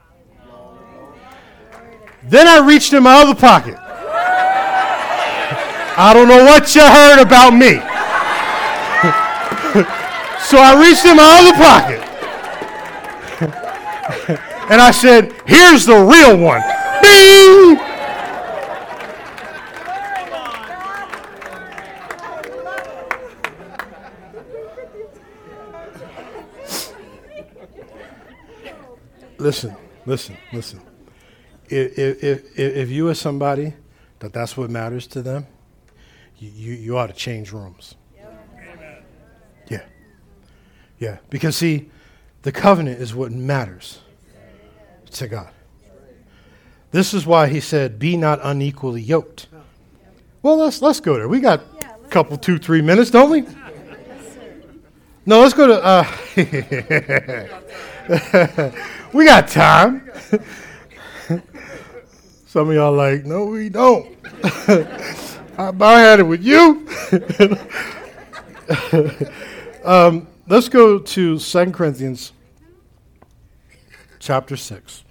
[2.25, 3.77] Then I reached in my other pocket.
[5.99, 7.75] I don't know what you heard about me.
[10.47, 12.06] so I reached in my other pocket.
[14.29, 16.63] and I said, Here's the real one.
[17.03, 17.87] Bing!
[29.39, 30.81] listen, listen, listen.
[31.69, 33.75] If, if, if you are somebody
[34.19, 35.47] that that's what matters to them,
[36.39, 37.95] you, you, you ought to change rooms.
[39.69, 39.85] Yeah.
[40.99, 41.19] Yeah.
[41.31, 41.91] Because, see,
[42.47, 43.99] the covenant is what matters
[45.11, 45.51] to God.
[46.93, 49.49] This is why he said, Be not unequally yoked.
[50.43, 51.27] Well, let's, let's go there.
[51.27, 53.43] We got a couple, two, three minutes, don't we?
[55.27, 55.85] No, let's go to.
[55.85, 56.07] Uh,
[59.13, 60.09] We got time.
[62.47, 64.17] Some of y'all like, no, we don't.
[65.59, 66.87] I had it with you.
[69.85, 72.33] um, let's go to 2 Corinthians
[74.27, 75.05] chapter 6.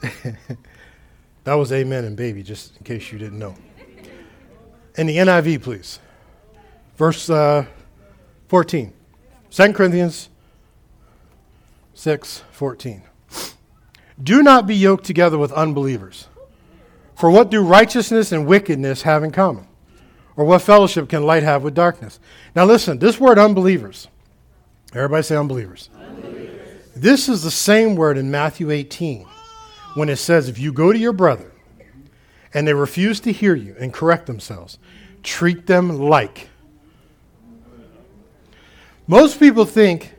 [1.42, 3.56] that was amen and baby, just in case you didn't know.
[4.96, 5.98] In the NIV, please.
[6.96, 7.66] Verse uh,
[8.46, 8.92] 14.
[9.50, 10.28] 2 Corinthians
[11.94, 13.02] 6 14.
[14.22, 16.28] Do not be yoked together with unbelievers.
[17.16, 19.66] For what do righteousness and wickedness have in common?
[20.36, 22.20] Or what fellowship can light have with darkness?
[22.54, 24.06] Now listen, this word unbelievers,
[24.94, 25.90] everybody say unbelievers.
[25.92, 26.07] unbelievers.
[27.00, 29.24] This is the same word in Matthew 18
[29.94, 31.52] when it says, if you go to your brother
[32.52, 34.78] and they refuse to hear you and correct themselves,
[35.22, 36.48] treat them like.
[39.06, 40.12] Most people think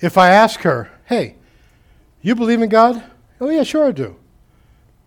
[0.00, 1.34] if I ask her, Hey,
[2.20, 3.02] you believe in God?
[3.40, 4.14] Oh, yeah, sure I do.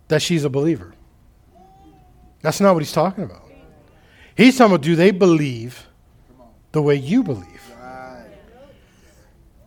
[0.09, 0.93] That she's a believer.
[2.41, 3.49] That's not what he's talking about.
[4.36, 5.88] He's talking about do they believe
[6.74, 7.55] the way you believe?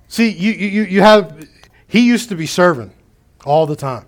[0.08, 1.48] See, you, you, you have,
[1.86, 2.92] he used to be serving
[3.44, 4.06] all the time.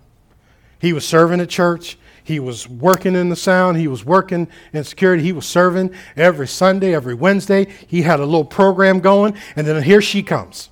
[0.81, 1.99] He was serving at church.
[2.25, 3.77] He was working in the sound.
[3.77, 5.23] He was working in security.
[5.23, 7.67] He was serving every Sunday, every Wednesday.
[7.87, 9.37] He had a little program going.
[9.57, 10.71] And then here she comes.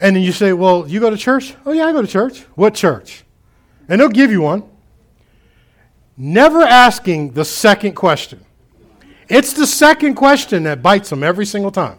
[0.00, 1.54] And then you say, Well, you go to church?
[1.66, 2.40] Oh, yeah, I go to church.
[2.54, 3.24] What church?
[3.88, 4.64] And they'll give you one.
[6.16, 8.44] Never asking the second question.
[9.28, 11.98] It's the second question that bites them every single time.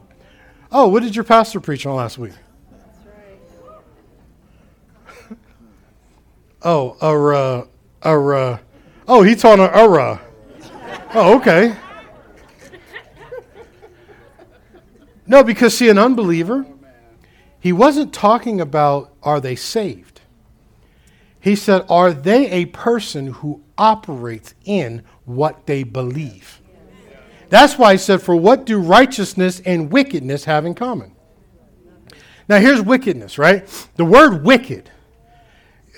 [0.72, 2.34] Oh, what did your pastor preach on last week?
[6.64, 7.66] oh, uh,
[8.08, 8.58] uh,
[9.08, 10.18] oh, he taught on uh.
[11.14, 11.76] Oh, okay.
[15.28, 16.66] No, because see, an unbeliever
[17.62, 20.22] he wasn't talking about are they saved.
[21.40, 26.61] He said, Are they a person who operates in what they believe?
[27.52, 31.12] That's why he said, For what do righteousness and wickedness have in common?
[32.48, 33.68] Now, here's wickedness, right?
[33.98, 34.90] The word wicked.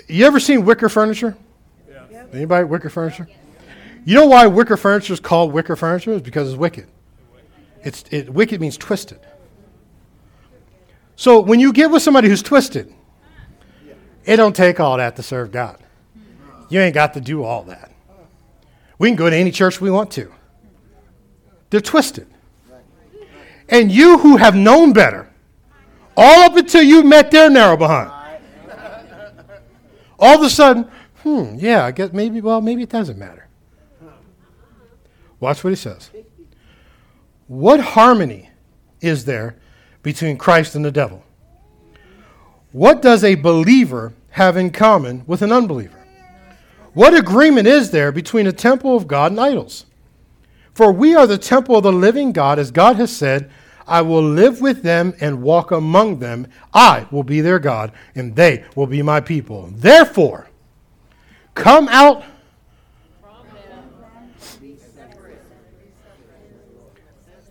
[0.08, 1.38] You ever seen wicker furniture?
[1.88, 2.26] Yeah.
[2.34, 3.30] Anybody wicker furniture?
[4.04, 6.14] You know why wicker furniture is called wicker furniture?
[6.14, 6.88] It's because it's wicked.
[7.84, 9.20] It's it, wicked means twisted.
[11.16, 12.91] So when you get with somebody who's twisted,
[14.26, 15.78] it don't take all that to serve God.
[16.70, 17.91] You ain't got to do all that.
[18.97, 20.32] We can go to any church we want to.
[21.74, 22.28] They're twisted.
[23.68, 25.28] And you who have known better,
[26.16, 28.12] all up until you met their narrow behind,
[30.20, 30.88] all of a sudden,
[31.24, 33.48] hmm, yeah, I guess maybe, well, maybe it doesn't matter.
[35.40, 36.12] Watch what he says.
[37.48, 38.52] What harmony
[39.02, 39.56] is there
[40.04, 41.24] between Christ and the devil?
[42.72, 46.06] What does a believer have in common with an unbeliever?
[46.94, 49.88] What agreement is there between the temple of God and idols?
[50.74, 53.50] For we are the temple of the living God, as God has said,
[53.88, 56.48] I will live with them and walk among them.
[56.74, 59.70] I will be their God, and they will be my people.
[59.76, 60.50] Therefore,
[61.54, 62.24] come out.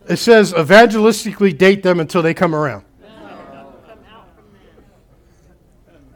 [0.09, 2.85] It says evangelistically date them until they come around.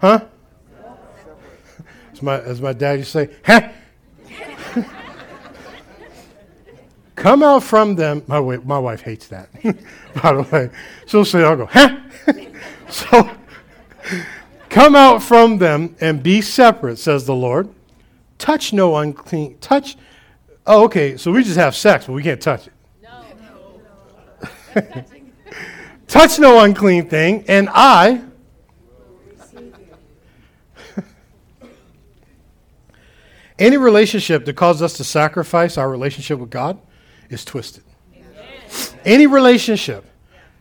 [0.01, 0.25] Huh?
[2.13, 3.69] As my, as my dad used to say, huh?
[7.17, 8.23] Come out from them.
[8.27, 9.49] My, my wife hates that,
[10.23, 10.71] by the way.
[11.07, 11.97] She'll say, I'll go, huh?
[12.91, 13.31] so,
[14.69, 17.69] come out from them and be separate, says the Lord.
[18.39, 19.97] Touch no unclean, touch.
[20.67, 22.73] Oh, okay, so we just have sex, but we can't touch it.
[23.03, 23.25] No.
[26.07, 28.23] touch no unclean thing, and I
[33.59, 36.79] Any relationship that causes us to sacrifice our relationship with God
[37.31, 37.85] is twisted.
[39.05, 40.05] Any relationship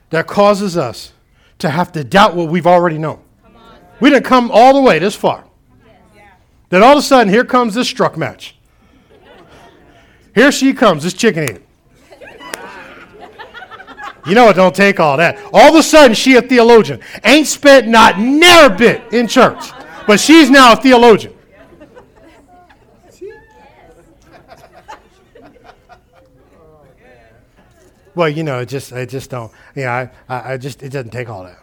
[0.10, 1.14] that causes us
[1.60, 3.22] to have to doubt what we've already known.
[4.00, 5.46] We didn't come all the way this far.
[6.70, 8.56] Then all of a sudden, here comes this struck match.
[10.34, 11.62] Here she comes, this chicken head.
[14.28, 15.38] You know it don't take all that.
[15.54, 17.00] All of a sudden, she a theologian.
[17.24, 19.70] Ain't spent not near a bit in church,
[20.08, 21.35] but she's now a theologian.
[28.16, 29.52] Well, you know, it just I just don't.
[29.76, 31.60] You know, I, I just it doesn't take all that.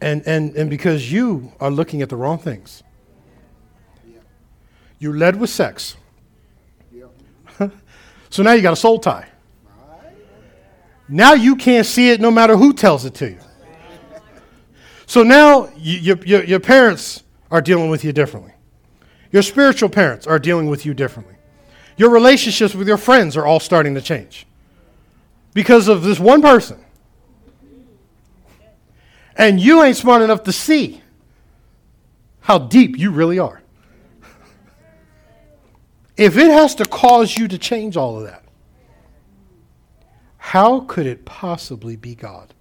[0.00, 2.82] And and and because you are looking at the wrong things.
[4.98, 5.96] You led with sex.
[8.30, 9.28] so now you got a soul tie.
[11.08, 13.38] Now you can't see it no matter who tells it to you.
[15.06, 18.54] So now you, your, your parents are dealing with you differently.
[19.30, 21.34] Your spiritual parents are dealing with you differently.
[21.98, 24.46] Your relationships with your friends are all starting to change
[25.54, 26.78] because of this one person.
[29.36, 31.02] And you ain't smart enough to see
[32.40, 33.62] how deep you really are.
[36.16, 38.44] If it has to cause you to change all of that,
[40.36, 42.52] how could it possibly be God?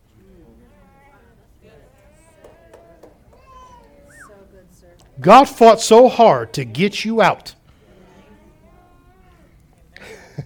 [5.19, 7.53] God fought so hard to get you out.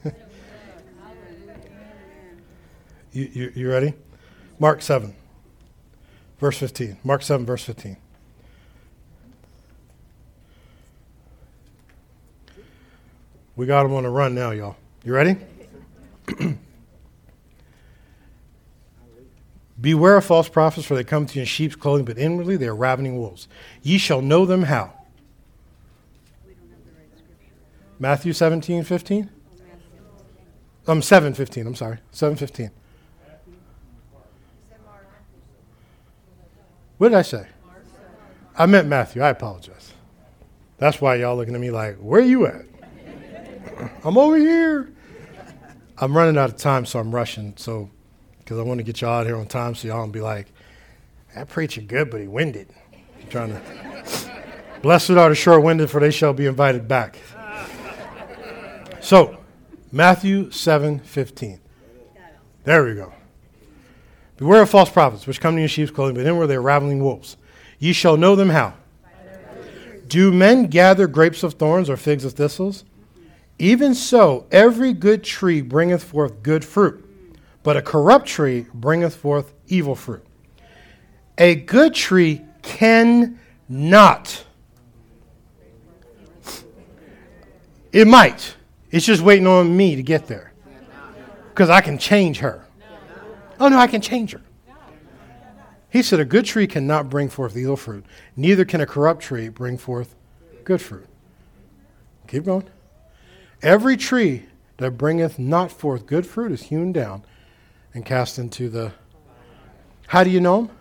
[3.18, 3.94] You, you, you ready?
[4.60, 5.16] Mark 7,
[6.40, 6.98] verse 15.
[7.04, 7.98] Mark 7, verse 15.
[13.56, 14.76] We got them on the run now, y'all.
[15.04, 15.36] You ready?
[19.82, 22.68] Beware of false prophets, for they come to you in sheep's clothing, but inwardly they
[22.68, 23.48] are ravening wolves.
[23.82, 24.94] Ye shall know them how?
[27.98, 29.32] Matthew 17, 15?
[30.88, 31.98] Um, 7, 15, I'm sorry.
[32.12, 32.70] 7, 15.
[36.98, 37.48] What did I say?
[38.58, 39.22] I meant Matthew.
[39.22, 39.94] I apologize.
[40.78, 42.66] That's why y'all looking at me like, where are you at?
[44.04, 44.92] I'm over here.
[46.00, 47.54] I'm running out of time, so I'm rushing.
[47.58, 47.90] So,
[48.40, 50.48] because I want to get y'all out here on time, so y'all don't be like,
[51.36, 52.70] that preacher good, but he winded.
[52.94, 53.62] I'm trying to.
[54.82, 57.18] Blessed are the short-winded, for they shall be invited back.
[59.02, 59.38] So,
[59.92, 61.60] Matthew 7, 15.
[62.64, 63.14] There we go.
[64.38, 66.62] Beware of false prophets, which come to you in sheep's clothing, but inward they are
[66.62, 67.38] ravening wolves.
[67.80, 68.74] Ye shall know them how?
[70.08, 72.86] Do men gather grapes of thorns or figs of thistles?
[73.60, 77.04] Even so, every good tree bringeth forth good fruit,
[77.64, 80.24] but a corrupt tree bringeth forth evil fruit.
[81.40, 84.46] A good tree cannot.
[87.92, 88.56] It might.
[88.92, 90.54] It's just waiting on me to get there
[91.50, 92.67] because I can change her.
[93.60, 94.42] Oh, no, I can change her.
[95.90, 98.06] He said, A good tree cannot bring forth evil fruit,
[98.36, 100.16] neither can a corrupt tree bring forth
[100.64, 101.08] good fruit.
[102.28, 102.70] Keep going.
[103.62, 104.46] Every tree
[104.78, 107.24] that bringeth not forth good fruit is hewn down
[107.94, 108.92] and cast into the.
[110.08, 110.78] How do you know them?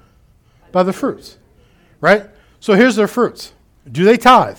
[0.72, 1.39] By the fruits,
[2.01, 2.29] right?
[2.61, 3.53] So here's their fruits.
[3.91, 4.59] Do they tithe?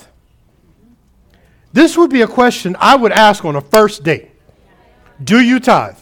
[1.74, 4.32] This would be a question I would ask on a first date.
[5.24, 5.98] Do you tithe?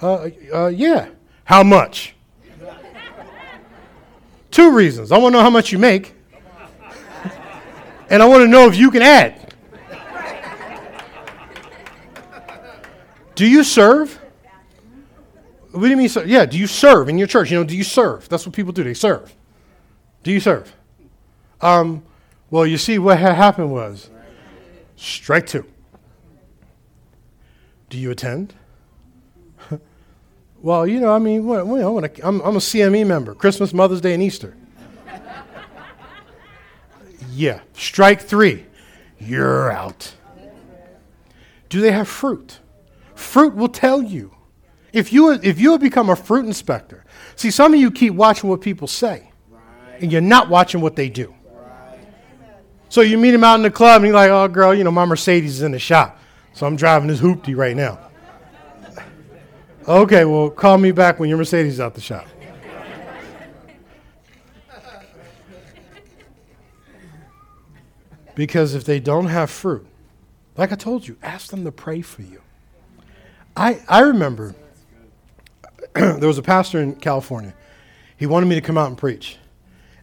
[0.00, 1.10] Uh, uh, yeah.
[1.48, 2.14] How much?
[4.50, 5.10] Two reasons.
[5.12, 6.14] I want to know how much you make,
[8.10, 9.54] and I want to know if you can add.
[13.34, 14.20] Do you serve?
[15.70, 16.28] What do you mean, serve?
[16.28, 17.50] Yeah, do you serve in your church?
[17.50, 18.28] You know, do you serve?
[18.28, 18.84] That's what people do.
[18.84, 19.34] They serve.
[20.24, 20.76] Do you serve?
[21.62, 22.02] Um,
[22.50, 24.10] well, you see, what had happened was
[24.96, 25.64] strike two.
[27.88, 28.52] Do you attend?
[30.60, 34.00] Well, you know, I mean, what, you know, I'm, I'm a CME member, Christmas, Mother's
[34.00, 34.56] Day, and Easter.
[37.32, 37.60] yeah.
[37.74, 38.66] Strike three.
[39.18, 40.14] You're out.
[41.68, 42.58] Do they have fruit?
[43.14, 44.34] Fruit will tell you.
[44.92, 47.04] If you, if you have become a fruit inspector,
[47.36, 49.30] see, some of you keep watching what people say,
[50.00, 51.34] and you're not watching what they do.
[52.88, 54.90] So you meet him out in the club, and you're like, oh, girl, you know,
[54.90, 56.18] my Mercedes is in the shop,
[56.54, 58.07] so I'm driving this hoopty right now.
[59.88, 62.26] Okay, well, call me back when your Mercedes is out the shop.
[68.34, 69.86] Because if they don't have fruit,
[70.58, 72.42] like I told you, ask them to pray for you.
[73.56, 74.54] I, I remember
[75.94, 77.54] there was a pastor in California.
[78.18, 79.38] He wanted me to come out and preach.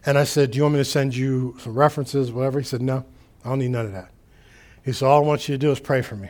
[0.04, 2.58] And I said, Do you want me to send you some references, whatever?
[2.58, 3.04] He said, No,
[3.44, 4.10] I don't need none of that.
[4.84, 6.28] He said, All I want you to do is pray for me.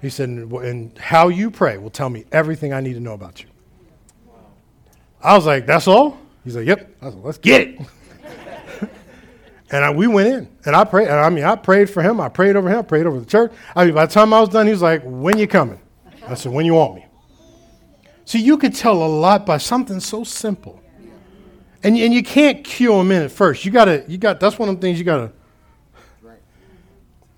[0.00, 3.42] He said, And how you pray will tell me everything I need to know about
[3.42, 3.48] you.
[5.22, 6.18] I was like, That's all?
[6.44, 6.96] He's like, Yep.
[7.02, 7.80] I was like, Let's get it.
[9.70, 11.08] and I, we went in, and I prayed.
[11.08, 12.20] And I mean, I prayed for him.
[12.20, 12.78] I prayed over him.
[12.78, 13.52] I prayed over the church.
[13.74, 15.80] I mean, by the time I was done, he was like, When you coming?
[16.26, 17.06] I said, When you want me.
[18.24, 20.82] See, you could tell a lot by something so simple.
[21.82, 23.64] And, and you can't cue them in at first.
[23.64, 25.32] You gotta, you got, that's one of the things you gotta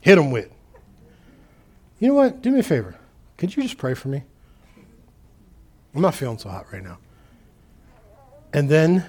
[0.00, 0.50] hit them with.
[2.00, 2.42] You know what?
[2.42, 2.96] Do me a favor.
[3.36, 4.24] Could you just pray for me?
[5.94, 6.98] I'm not feeling so hot right now.
[8.52, 9.04] And then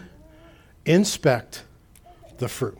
[0.85, 1.63] inspect
[2.37, 2.77] the fruit.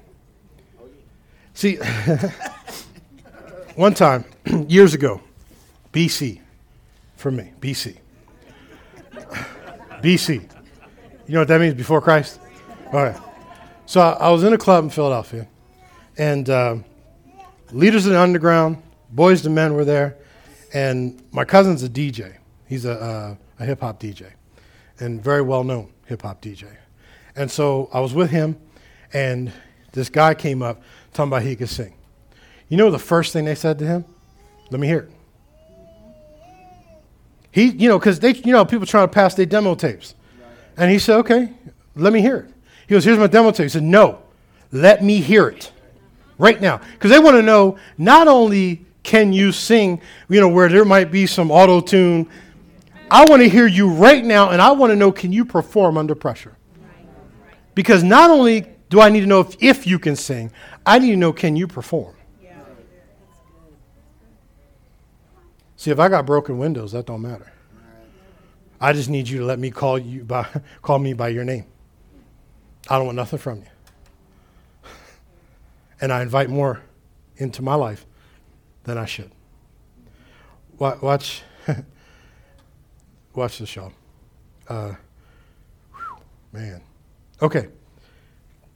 [1.54, 1.76] See,
[3.76, 4.26] one time,
[4.68, 5.22] years ago,
[5.94, 6.40] BC,
[7.16, 7.98] for me, BC.
[10.02, 10.42] BC.
[11.28, 11.76] You know what that means?
[11.76, 12.40] Before Christ?
[12.92, 13.18] All right.
[13.86, 15.48] So I, was in a club in Philadelphia,
[16.18, 16.78] and uh,
[17.72, 18.82] leaders of the underground,
[19.12, 20.18] boys and men were there,
[20.74, 22.38] and my cousin's a DJ.
[22.68, 24.32] He's a, uh, a hip hop DJ,
[25.00, 26.68] and very well known hip hop DJ.
[27.36, 28.58] And so I was with him,
[29.14, 29.52] and
[29.94, 30.82] this guy came up
[31.14, 31.94] talking about he could sing.
[32.70, 34.06] You know the first thing they said to him?
[34.70, 35.12] Let me hear it.
[37.52, 40.16] He, you know, because they, you know, people trying to pass their demo tapes.
[40.78, 41.52] And he said, okay,
[41.96, 42.54] let me hear it.
[42.88, 43.66] He goes, here's my demo tape.
[43.66, 44.22] He said, no,
[44.72, 45.72] let me hear it
[46.38, 46.80] right now.
[46.94, 51.12] Because they want to know not only can you sing, you know, where there might
[51.12, 52.30] be some auto tune.
[53.10, 55.98] I want to hear you right now, and I want to know can you perform
[55.98, 56.56] under pressure?
[57.74, 60.52] Because not only do I need to know if, if you can sing,
[60.86, 62.16] I need to know can you perform?
[65.78, 67.52] See, if I got broken windows, that don't matter.
[68.80, 70.48] I just need you to let me call you by
[70.82, 71.66] call me by your name.
[72.88, 73.68] I don't want nothing from you.
[76.02, 76.82] And I invite more
[77.38, 78.06] into my life
[78.84, 79.32] than I should.
[80.78, 81.44] Watch,
[83.36, 83.92] watch the show.
[84.68, 84.96] Uh,
[86.52, 86.82] man.
[87.42, 87.68] Okay.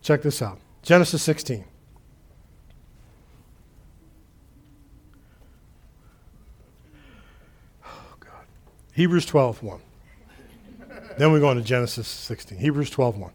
[0.02, 0.60] Check this out.
[0.84, 1.66] Genesis 16.
[7.84, 7.90] Oh,
[8.20, 8.30] God.
[8.94, 9.80] Hebrews 12, 1.
[11.18, 12.60] then we go on to Genesis 16.
[12.60, 13.32] Hebrews 12, 1.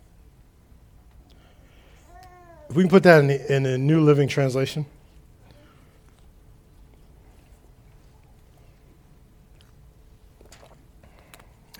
[2.68, 4.86] If we can put that in the, in the New Living Translation.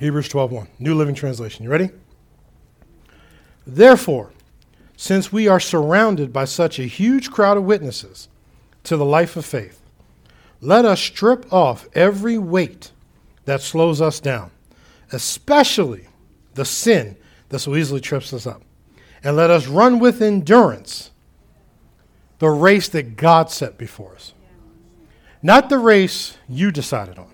[0.01, 1.63] Hebrews 12:1, New Living Translation.
[1.63, 1.91] You ready?
[3.67, 4.31] Therefore,
[4.97, 8.31] since we are surrounded by such a huge crowd of witnesses
[8.85, 9.83] to the life of faith,
[10.63, 12.93] let us strip off every weight
[13.45, 14.51] that slows us down,
[15.13, 16.09] especially
[16.55, 17.19] the sin
[17.51, 18.63] that so easily trips us up.
[19.23, 21.11] And let us run with endurance
[22.39, 24.33] the race that God set before us.
[25.43, 27.31] Not the race you decided on,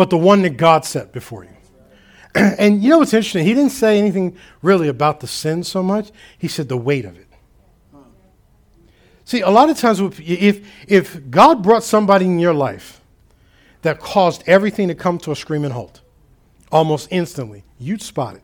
[0.00, 1.50] but the one that God set before you.
[2.34, 3.44] and you know what's interesting?
[3.44, 6.10] He didn't say anything really about the sin so much.
[6.38, 7.26] He said the weight of it.
[9.26, 13.02] See, a lot of times, if, if God brought somebody in your life
[13.82, 16.00] that caused everything to come to a screaming halt
[16.72, 18.42] almost instantly, you'd spot it.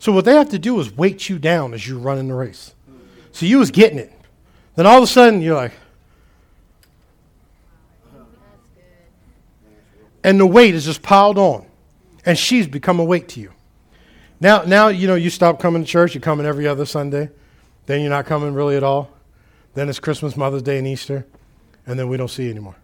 [0.00, 2.74] So, what they have to do is weight you down as you're running the race.
[3.30, 4.12] So, you was getting it.
[4.74, 5.74] Then all of a sudden, you're like,
[10.22, 11.66] and the weight is just piled on,
[12.24, 13.52] and she's become a weight to you.
[14.40, 16.14] Now, now you know you stop coming to church.
[16.14, 17.30] You're coming every other Sunday.
[17.86, 19.10] Then you're not coming really at all.
[19.74, 21.26] Then it's Christmas, Mother's Day, and Easter,
[21.86, 22.76] and then we don't see you anymore.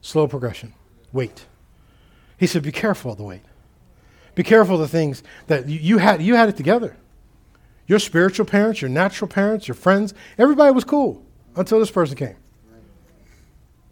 [0.00, 0.74] Slow progression.
[1.12, 1.46] Wait.
[2.38, 3.42] He said, "Be careful of the weight.
[4.34, 6.22] Be careful of the things that you, you had.
[6.22, 6.96] You had it together.
[7.86, 11.24] Your spiritual parents, your natural parents, your friends, everybody was cool
[11.54, 12.36] until this person came.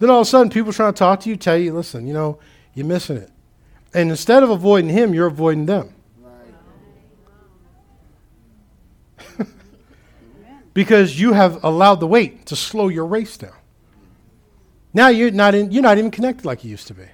[0.05, 2.12] Then all of a sudden, people trying to talk to you, tell you, listen, you
[2.12, 2.38] know,
[2.74, 3.30] you're missing it.
[3.94, 5.94] And instead of avoiding him, you're avoiding them.
[10.74, 13.55] because you have allowed the weight to slow your race down.
[14.92, 17.07] Now you're not, in, you're not even connected like you used to be.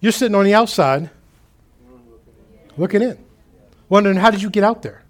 [0.00, 1.10] You're sitting on the outside
[2.78, 3.18] looking in,
[3.90, 5.02] wondering how did you get out there?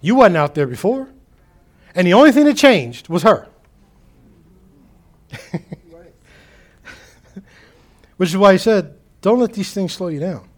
[0.00, 1.08] You wasn't out there before.
[1.96, 3.48] And the only thing that changed was her.
[8.16, 10.48] Which is why he said, don't let these things slow you down.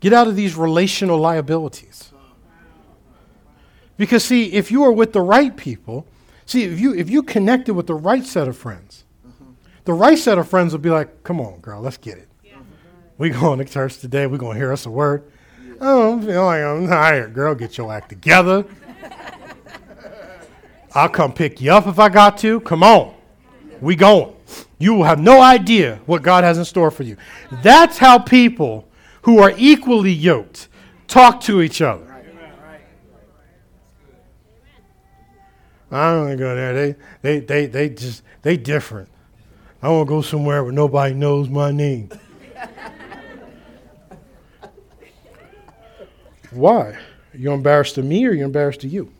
[0.00, 2.12] Get out of these relational liabilities.
[3.96, 6.06] Because see, if you are with the right people,
[6.46, 9.04] see, if you if you connected with the right set of friends,
[9.84, 12.28] the right set of friends will be like, come on, girl, let's get it.
[13.18, 15.30] We going to church today, we're gonna hear us a word.
[15.82, 17.34] Oh, I feel like I'm tired.
[17.34, 18.64] Girl, get your act together.
[20.94, 22.60] I'll come pick you up if I got to.
[22.60, 23.14] Come on.
[23.80, 24.34] We going.
[24.78, 27.16] You will have no idea what God has in store for you.
[27.62, 28.88] That's how people
[29.22, 30.68] who are equally yoked
[31.06, 32.06] talk to each other.
[35.92, 36.72] I don't want to go there.
[36.72, 39.08] They, they, they, they just, they different.
[39.82, 42.10] I want to go somewhere where nobody knows my name.
[46.52, 46.98] Why?
[47.32, 49.10] You embarrassed to me or you embarrassed to you?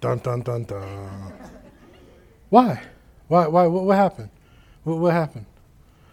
[0.00, 1.32] Dun dun dun dun.
[2.50, 2.82] Why?
[3.28, 3.46] Why?
[3.46, 3.66] Why?
[3.66, 4.30] What, what happened?
[4.84, 5.46] What, what happened?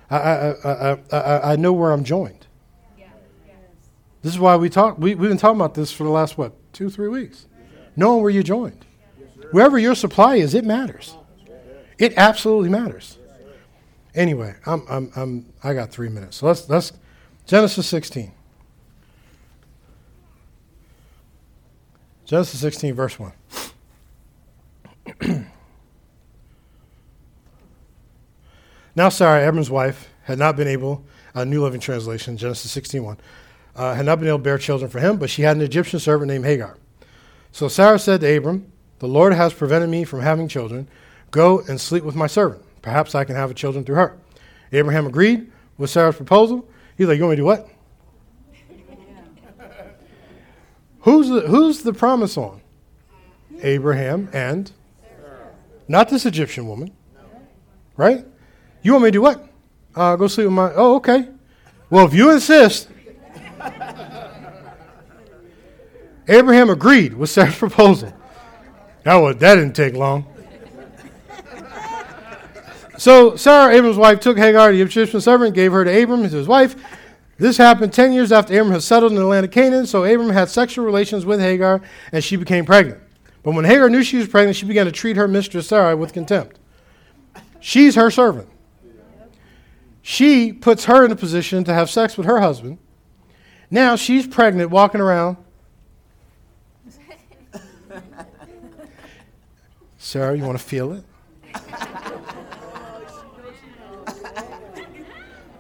[0.10, 2.48] I, I, I, I, I know where I'm joined.
[2.98, 3.08] Yeah.
[4.22, 4.98] This is why we talk.
[4.98, 7.48] We, we've been talking about this for the last what two, three weeks.
[7.96, 8.86] Knowing where you're joined,
[9.52, 11.16] wherever your supply is, it matters.
[11.98, 13.18] It absolutely matters.
[14.14, 16.38] Anyway, I'm, I'm, I'm, I got three minutes.
[16.38, 16.92] So let's, let's
[17.46, 18.32] Genesis 16.
[22.26, 23.32] Genesis 16, verse 1.
[28.96, 31.04] now Sarah, Abram's wife, had not been able,
[31.34, 33.18] a New Living Translation, Genesis 16,
[33.76, 36.00] uh, had not been able to bear children for him, but she had an Egyptian
[36.00, 36.78] servant named Hagar.
[37.52, 40.88] So Sarah said to Abram, The Lord has prevented me from having children.
[41.32, 42.64] Go and sleep with my servant.
[42.82, 44.18] Perhaps I can have children through her.
[44.72, 46.68] Abraham agreed with Sarah's proposal.
[46.98, 47.70] He's like, You want me to do what?
[51.02, 52.62] who's, the, who's the promise on?
[53.62, 54.72] Abraham and
[55.88, 56.92] not this Egyptian woman.
[57.98, 58.26] Right?
[58.82, 59.48] You want me to do what?
[59.96, 60.74] Uh, go sleep with my.
[60.74, 61.30] Oh, okay.
[61.90, 62.90] Well, if you insist.
[66.28, 68.14] Abraham agreed with Sarah's proposal.
[69.04, 70.26] That, was, that didn't take long.
[72.98, 76.76] So Sarah, Abram's wife, took Hagar, the Egyptian servant, gave her to Abram, his wife.
[77.38, 80.30] This happened 10 years after Abram had settled in the land of Canaan, so Abram
[80.30, 81.82] had sexual relations with Hagar,
[82.14, 83.02] and she became pregnant.
[83.46, 86.14] But when Hagar knew she was pregnant, she began to treat her mistress Sarah with
[86.14, 86.58] contempt.
[87.60, 88.50] She's her servant.
[90.02, 92.80] She puts her in a position to have sex with her husband.
[93.70, 95.38] Now she's pregnant, walking around.
[100.00, 101.04] Sarah, you want to feel it?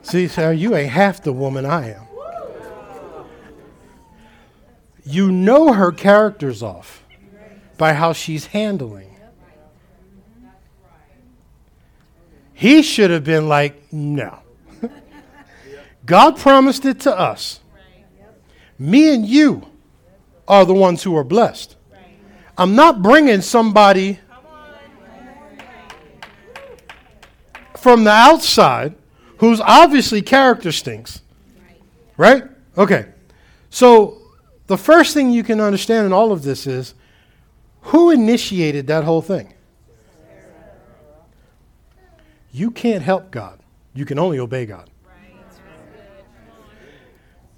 [0.02, 2.08] See, Sarah, you ain't half the woman I am.
[5.04, 7.05] You know her character's off
[7.78, 9.16] by how she's handling.
[12.54, 14.40] He should have been like, no.
[16.06, 17.60] God promised it to us.
[18.80, 19.68] Me and you
[20.48, 21.76] are the ones who are blessed.
[22.58, 24.20] I'm not bringing somebody
[27.78, 28.96] from the outside
[29.38, 31.22] who's obviously character stinks.
[32.18, 32.44] Right?
[32.78, 33.08] Okay.
[33.70, 34.22] So
[34.68, 36.94] the first thing you can understand in all of this is
[37.86, 39.54] who initiated that whole thing?
[42.52, 43.60] You can't help God.
[43.94, 44.90] You can only obey God.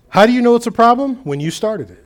[0.09, 1.15] How do you know it's a problem?
[1.23, 2.05] When you started it.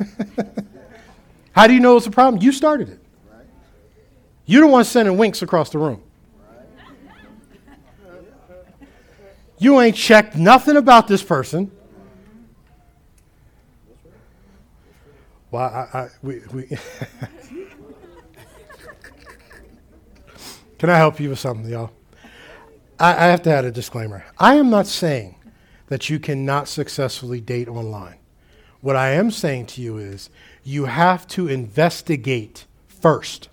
[1.52, 2.42] How do you know it's a problem?
[2.42, 3.00] You started it.
[4.44, 6.02] You don't want sending winks across the room.
[9.58, 11.70] You ain't checked nothing about this person.
[15.50, 16.78] Well, I, I we, we
[20.78, 21.90] Can I help you with something, y'all?
[23.00, 24.24] I, I have to add a disclaimer.
[24.38, 25.34] I am not saying
[25.88, 28.16] that you cannot successfully date online.
[28.80, 30.30] What I am saying to you is
[30.62, 33.48] you have to investigate first.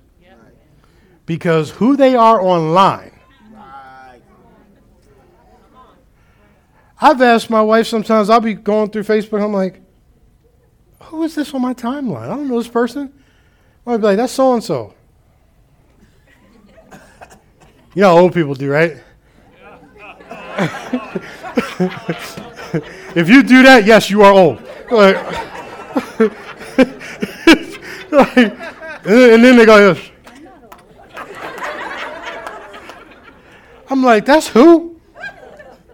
[1.25, 3.11] Because who they are online.
[7.01, 9.81] I've asked my wife sometimes, I'll be going through Facebook, I'm like,
[11.05, 12.23] who is this on my timeline?
[12.23, 13.13] I don't know this person.
[13.87, 14.93] I'd be like, that's so and so.
[17.93, 18.97] You know how old people do, right?
[23.15, 24.61] if you do that, yes, you are old.
[24.91, 25.15] Like,
[28.11, 28.57] like, and,
[29.03, 30.11] then, and then they go, yes.
[33.89, 34.99] I'm like, that's who?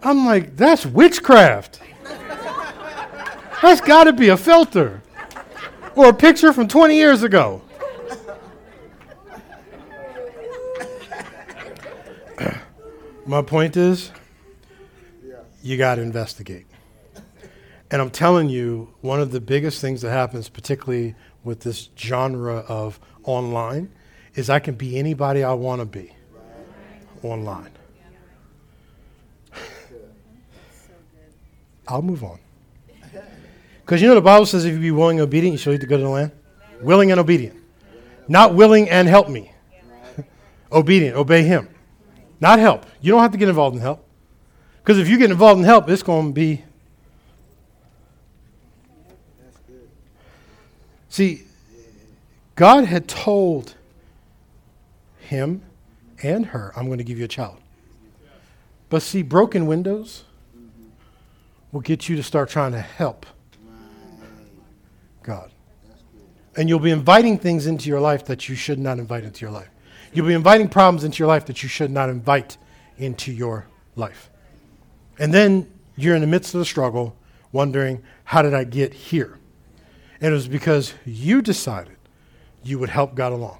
[0.02, 1.82] I'm like, that's witchcraft.
[3.62, 5.01] That's got to be a filter
[5.96, 7.62] or a picture from 20 years ago.
[13.26, 14.12] My point is,
[15.62, 16.66] you got to investigate.
[17.92, 22.64] And I'm telling you, one of the biggest things that happens, particularly with this genre
[22.68, 23.92] of online,
[24.36, 26.14] is I can be anybody I want to be
[27.22, 27.72] online.
[31.88, 32.40] I'll move on.
[33.92, 35.82] Because you know the Bible says if you be willing and obedient, you shall eat
[35.82, 36.32] the good of the land.
[36.80, 37.62] Willing and obedient.
[38.26, 39.52] Not willing and help me.
[40.72, 41.68] obedient, obey him.
[42.40, 42.86] Not help.
[43.02, 44.08] You don't have to get involved in help.
[44.82, 46.64] Because if you get involved in help, it's going to be.
[51.10, 51.44] See,
[52.56, 53.76] God had told
[55.20, 55.64] him
[56.24, 57.58] and her, I'm going to give you a child.
[58.88, 60.24] But see, broken windows
[61.74, 63.26] will get you to start trying to help
[65.24, 65.52] God.
[66.56, 69.52] And you'll be inviting things into your life that you should not invite into your
[69.52, 69.70] life.
[70.14, 72.58] You'll be inviting problems into your life that you should not invite
[72.98, 74.30] into your life.
[75.18, 77.16] And then you're in the midst of the struggle,
[77.52, 79.38] wondering, how did I get here?
[80.20, 81.98] And it was because you decided
[82.64, 83.60] you would help God along.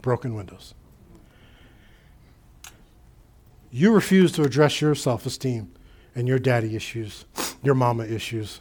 [0.00, 0.74] Broken windows.
[3.70, 5.72] You refuse to address your self esteem
[6.14, 7.24] and your daddy issues,
[7.62, 8.60] your mama issues.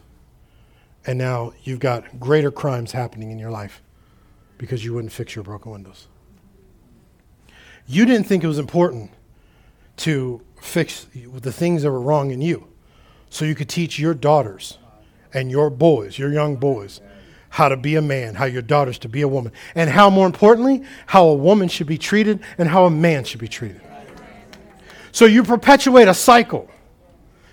[1.06, 3.82] And now you've got greater crimes happening in your life
[4.58, 6.08] because you wouldn't fix your broken windows.
[7.88, 9.12] You didn't think it was important
[9.98, 12.68] to fix the things that were wrong in you
[13.30, 14.78] so you could teach your daughters
[15.34, 17.02] and your boys, your young boys,
[17.50, 20.26] how to be a man, how your daughters to be a woman, and how, more
[20.26, 23.82] importantly, how a woman should be treated and how a man should be treated.
[25.12, 26.70] So you perpetuate a cycle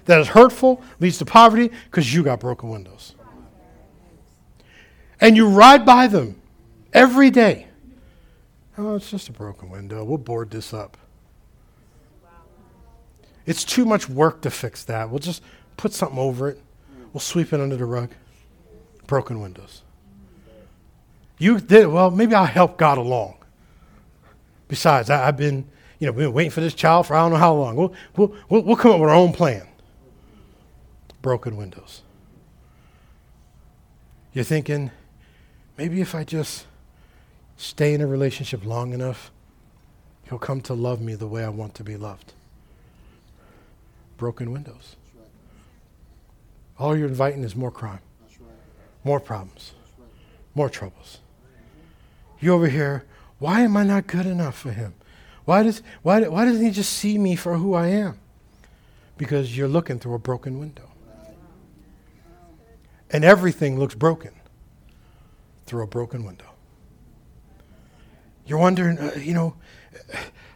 [0.05, 3.15] that is hurtful, leads to poverty, because you got broken windows.
[5.21, 6.41] And you ride by them
[6.93, 7.67] every day.
[8.77, 10.05] Oh, it's just a broken window.
[10.05, 10.97] We'll board this up.
[13.45, 15.11] It's too much work to fix that.
[15.11, 15.43] We'll just
[15.77, 16.61] put something over it.
[17.13, 18.11] We'll sweep it under the rug.
[19.07, 19.83] Broken windows.
[21.39, 22.11] You did well.
[22.11, 23.39] Maybe I'll help God along.
[24.69, 25.67] Besides, I, have been,
[25.99, 27.75] you know, been waiting for this child for I don't know how long.
[27.75, 29.67] We'll, we'll, we'll, we'll come up with our own plan.
[31.23, 32.03] Broken windows.
[34.33, 34.91] You're thinking,
[35.79, 36.67] maybe if I just
[37.57, 39.31] stay in a relationship long enough,
[40.29, 42.35] he'll come to love me the way I want to be loved.
[44.17, 44.97] Broken windows.
[46.79, 48.01] All you're inviting is more crime,
[49.05, 49.73] more problems,
[50.55, 51.19] more troubles.
[52.41, 53.05] You over here,
[53.39, 54.95] why am I not good enough for him?
[55.45, 58.19] Why, does, why, why doesn't he just see me for who I am?
[59.17, 60.89] Because you're looking through a broken window.
[63.11, 64.38] And everything looks broken
[65.69, 66.47] through a broken window.
[68.47, 69.55] You're wondering, uh, you know,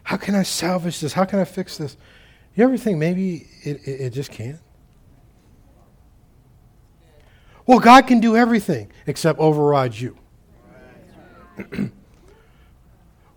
[0.03, 1.13] how can I salvage this?
[1.13, 1.95] How can I fix this?
[2.55, 4.59] You ever think maybe it, it, it just can't?
[7.65, 10.17] Well, God can do everything except override you.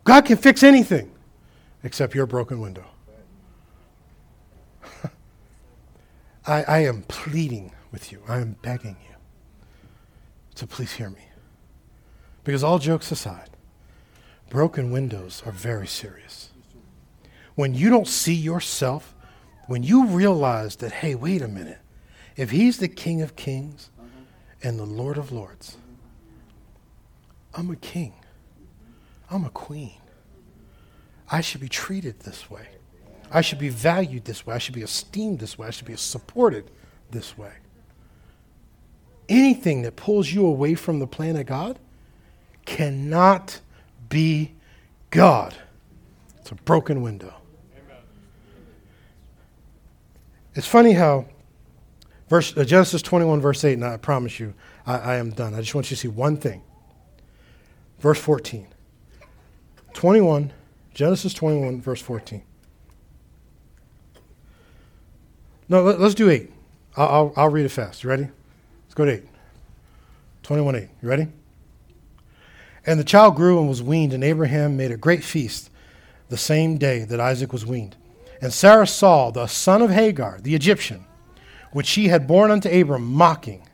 [0.05, 1.13] God can fix anything
[1.85, 2.87] except your broken window.
[6.47, 8.23] I, I am pleading with you.
[8.27, 9.17] I am begging you
[10.57, 11.26] to please hear me.
[12.47, 13.51] Because all jokes aside,
[14.51, 16.51] broken windows are very serious.
[17.57, 19.17] When you don't see yourself,
[19.67, 21.81] when you realize that, hey, wait a minute,
[22.37, 23.91] if he's the King of Kings
[24.63, 25.77] and the Lord of Lords,
[27.53, 28.15] I'm a king,
[29.29, 29.99] I'm a queen.
[31.29, 32.69] I should be treated this way.
[33.29, 34.55] I should be valued this way.
[34.55, 35.67] I should be esteemed this way.
[35.67, 36.71] I should be supported
[37.11, 37.55] this way.
[39.29, 41.81] Anything that pulls you away from the plan of God
[42.67, 43.61] cannot
[44.09, 44.53] be
[45.11, 45.55] God.
[46.39, 47.35] It's a broken window.
[47.73, 48.03] Amen.
[50.55, 51.27] It's funny how
[52.29, 54.55] verse, uh, Genesis 21, verse 8, and I promise you,
[54.87, 55.55] I, I am done.
[55.55, 56.63] I just want you to see one thing.
[57.99, 58.67] Verse 14.
[59.95, 60.53] 21,
[60.93, 62.43] Genesis 21, verse 14.
[65.69, 66.53] No, let, us do 8.
[66.97, 68.05] I'll, I'll, I'll read it fast.
[68.05, 68.29] You ready?
[68.85, 69.25] Let's go to 8.
[70.43, 70.89] 21 8.
[71.03, 71.29] You ready?
[72.87, 75.71] And the child grew and was weaned, and Abraham made a great feast
[76.29, 77.97] the same day that Isaac was weaned.
[78.41, 81.05] And Sarah saw the son of Hagar, the Egyptian,
[81.73, 83.67] which she had borne unto Abram, mocking.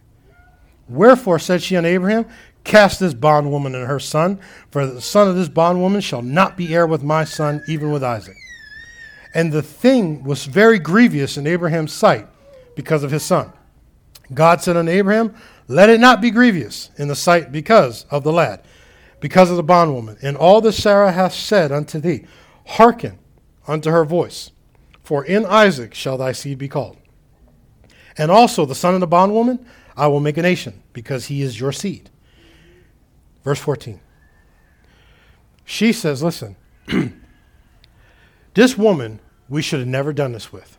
[0.89, 2.27] Wherefore said she unto Abraham,
[2.65, 4.39] Cast this bondwoman and her son,
[4.71, 8.05] for the son of this bondwoman shall not be heir with my son, even with
[8.05, 8.37] Isaac.
[9.35, 12.29] And the thing was very grievous in Abraham's sight
[12.77, 13.53] because of his son.
[14.33, 15.35] God said unto Abraham,
[15.69, 18.63] Let it not be grievous in the sight because of the lad,
[19.23, 20.19] because of the bondwoman.
[20.21, 22.27] And all that Sarah hath said unto thee,
[22.67, 23.19] hearken
[23.67, 24.51] unto her voice.
[25.05, 26.99] For in Isaac shall thy seed be called.
[28.19, 29.65] And also the son of the bondwoman,
[29.97, 32.11] I will make a nation, because he is your seed.
[33.45, 34.01] Verse 14.
[35.65, 36.57] She says, Listen,
[38.55, 40.79] this woman we should have never done this with.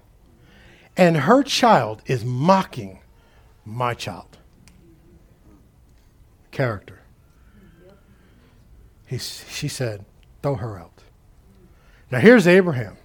[0.97, 2.99] And her child is mocking
[3.65, 4.37] my child.
[6.51, 7.02] Character.
[9.05, 10.05] He, she said,
[10.41, 11.03] Throw her out.
[12.11, 12.97] Now here's Abraham.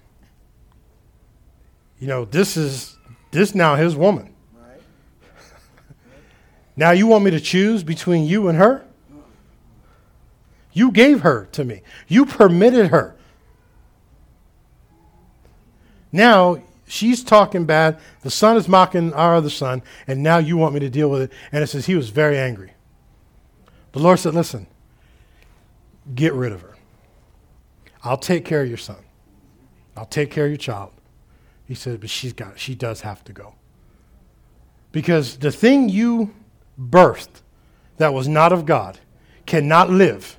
[1.99, 2.97] You know, this is
[3.31, 4.35] this now his woman.
[4.55, 4.81] Right.
[6.77, 8.85] now you want me to choose between you and her?
[10.73, 11.83] You gave her to me.
[12.07, 13.17] You permitted her.
[16.13, 17.99] Now she's talking bad.
[18.23, 21.23] The son is mocking our other son, and now you want me to deal with
[21.23, 21.33] it.
[21.53, 22.73] And it says he was very angry.
[23.93, 24.67] The Lord said, Listen,
[26.15, 26.75] get rid of her.
[28.03, 28.97] I'll take care of your son.
[29.97, 30.93] I'll take care of your child.
[31.67, 33.55] He said, but she's got she does have to go.
[34.93, 36.35] Because the thing you
[36.81, 37.43] birthed
[37.99, 38.99] that was not of God
[39.45, 40.39] cannot live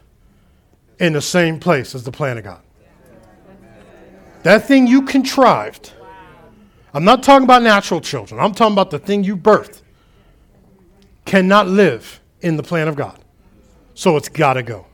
[1.00, 2.62] in the same place as the plan of God.
[4.44, 5.94] That thing you contrived.
[6.94, 8.40] I'm not talking about natural children.
[8.40, 9.82] I'm talking about the thing you birthed.
[11.26, 13.20] Cannot live in the plan of God.
[13.94, 14.88] So it's got to go.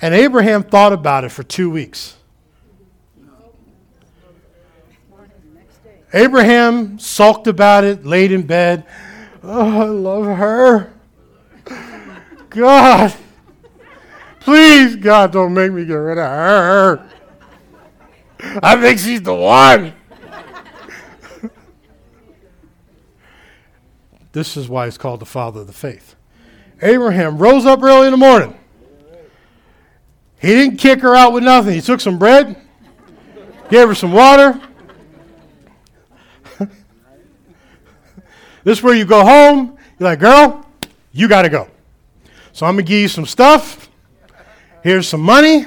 [0.00, 2.16] And Abraham thought about it for two weeks.
[6.14, 8.86] Abraham sulked about it, laid in bed.
[9.42, 10.92] Oh, I love her.
[12.50, 13.14] God,
[14.40, 17.10] please, God, don't make me get rid of her.
[18.62, 19.92] I think she's the one.
[24.32, 26.14] this is why he's called the father of the faith.
[26.80, 28.58] Abraham rose up early in the morning.
[30.40, 31.74] He didn't kick her out with nothing.
[31.74, 32.56] He took some bread,
[33.70, 34.60] gave her some water.
[38.64, 39.76] this is where you go home.
[39.98, 40.64] You're like, girl,
[41.12, 41.68] you got to go.
[42.52, 43.88] So I'm going to give you some stuff.
[44.82, 45.66] Here's some money.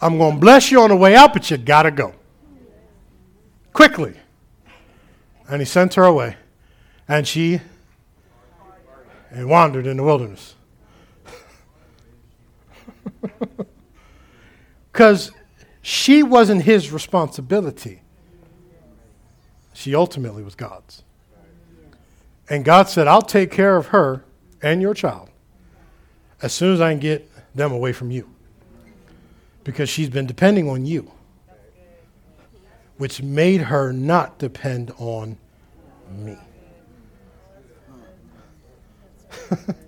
[0.00, 2.14] I'm going to bless you on the way out, but you got to go.
[3.72, 4.14] Quickly.
[5.48, 6.36] And he sent her away.
[7.08, 7.60] And she
[9.36, 10.54] and wandered in the wilderness.
[14.92, 15.30] Because
[15.82, 18.00] she wasn't his responsibility.
[19.74, 21.02] She ultimately was God's.
[22.48, 24.24] And God said, I'll take care of her
[24.62, 25.28] and your child
[26.40, 28.26] as soon as I can get them away from you
[29.64, 31.12] because she's been depending on you,
[32.96, 35.36] which made her not depend on
[36.10, 36.38] me.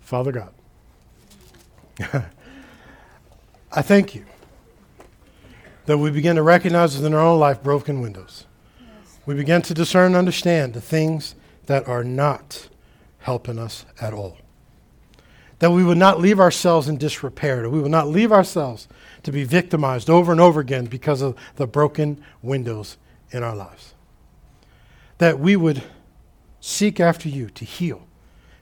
[0.00, 0.52] Father God,
[3.72, 4.24] I thank you
[5.86, 8.46] That we begin to recognize within our own life broken windows.
[9.24, 11.34] We begin to discern and understand the things
[11.66, 12.68] that are not
[13.26, 14.38] helping us at all.
[15.58, 18.86] That we would not leave ourselves in disrepair, that we would not leave ourselves
[19.24, 22.98] to be victimized over and over again because of the broken windows
[23.32, 23.94] in our lives.
[25.18, 25.82] That we would
[26.60, 28.06] seek after you to heal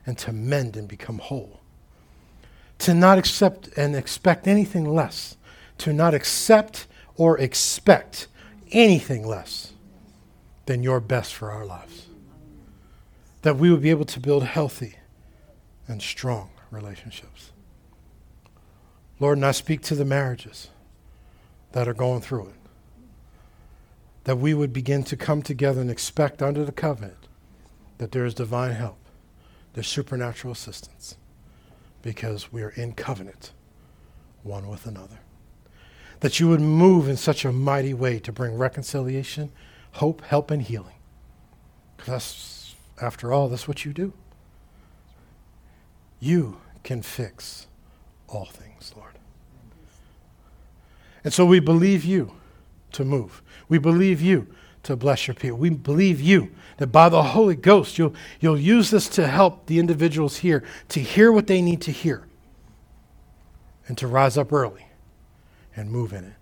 [0.06, 1.60] and to mend and become whole.
[2.78, 5.36] To not accept and expect anything less.
[5.78, 6.86] To not accept
[7.16, 8.28] or expect
[8.72, 9.74] anything less
[10.64, 12.03] than your best for our lives.
[13.44, 14.94] That we would be able to build healthy
[15.86, 17.52] and strong relationships.
[19.20, 20.70] Lord, and I speak to the marriages
[21.72, 22.54] that are going through it.
[24.24, 27.28] That we would begin to come together and expect under the covenant
[27.98, 28.96] that there is divine help,
[29.74, 31.18] there's supernatural assistance,
[32.00, 33.52] because we are in covenant
[34.42, 35.18] one with another.
[36.20, 39.52] That you would move in such a mighty way to bring reconciliation,
[39.92, 40.96] hope, help, and healing.
[41.98, 42.53] Because
[43.00, 44.12] after all, that's what you do.
[46.20, 47.66] You can fix
[48.28, 49.12] all things, Lord.
[51.24, 52.32] And so we believe you
[52.92, 53.42] to move.
[53.68, 54.46] We believe you
[54.84, 55.58] to bless your people.
[55.58, 59.78] We believe you that by the Holy Ghost, you'll, you'll use this to help the
[59.78, 62.26] individuals here to hear what they need to hear
[63.88, 64.86] and to rise up early
[65.74, 66.34] and move in it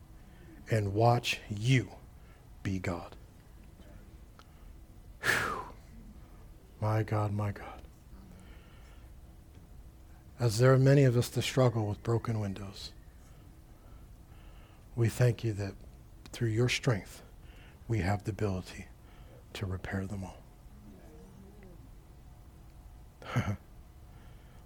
[0.71, 1.89] and watch you
[2.63, 3.15] be God.
[5.23, 5.62] Whew.
[6.83, 7.81] My God, my God.
[10.41, 12.91] As there are many of us that struggle with broken windows,
[14.97, 15.75] we thank you that
[16.33, 17.23] through your strength,
[17.87, 18.87] we have the ability
[19.53, 20.43] to repair them all.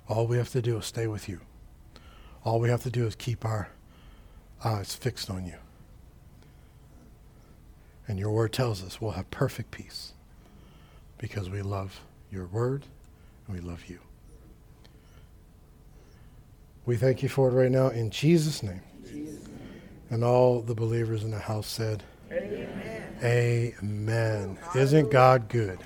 [0.08, 1.40] all we have to do is stay with you.
[2.46, 3.68] All we have to do is keep our
[4.64, 5.58] eyes fixed on you.
[8.08, 10.14] And your word tells us we'll have perfect peace
[11.18, 12.84] because we love your word
[13.46, 13.98] and we love you.
[16.84, 18.82] We thank you for it right now in Jesus' name.
[19.08, 19.48] Jesus.
[20.10, 23.76] And all the believers in the house said, Amen.
[23.82, 24.58] Amen.
[24.74, 25.78] Isn't God good?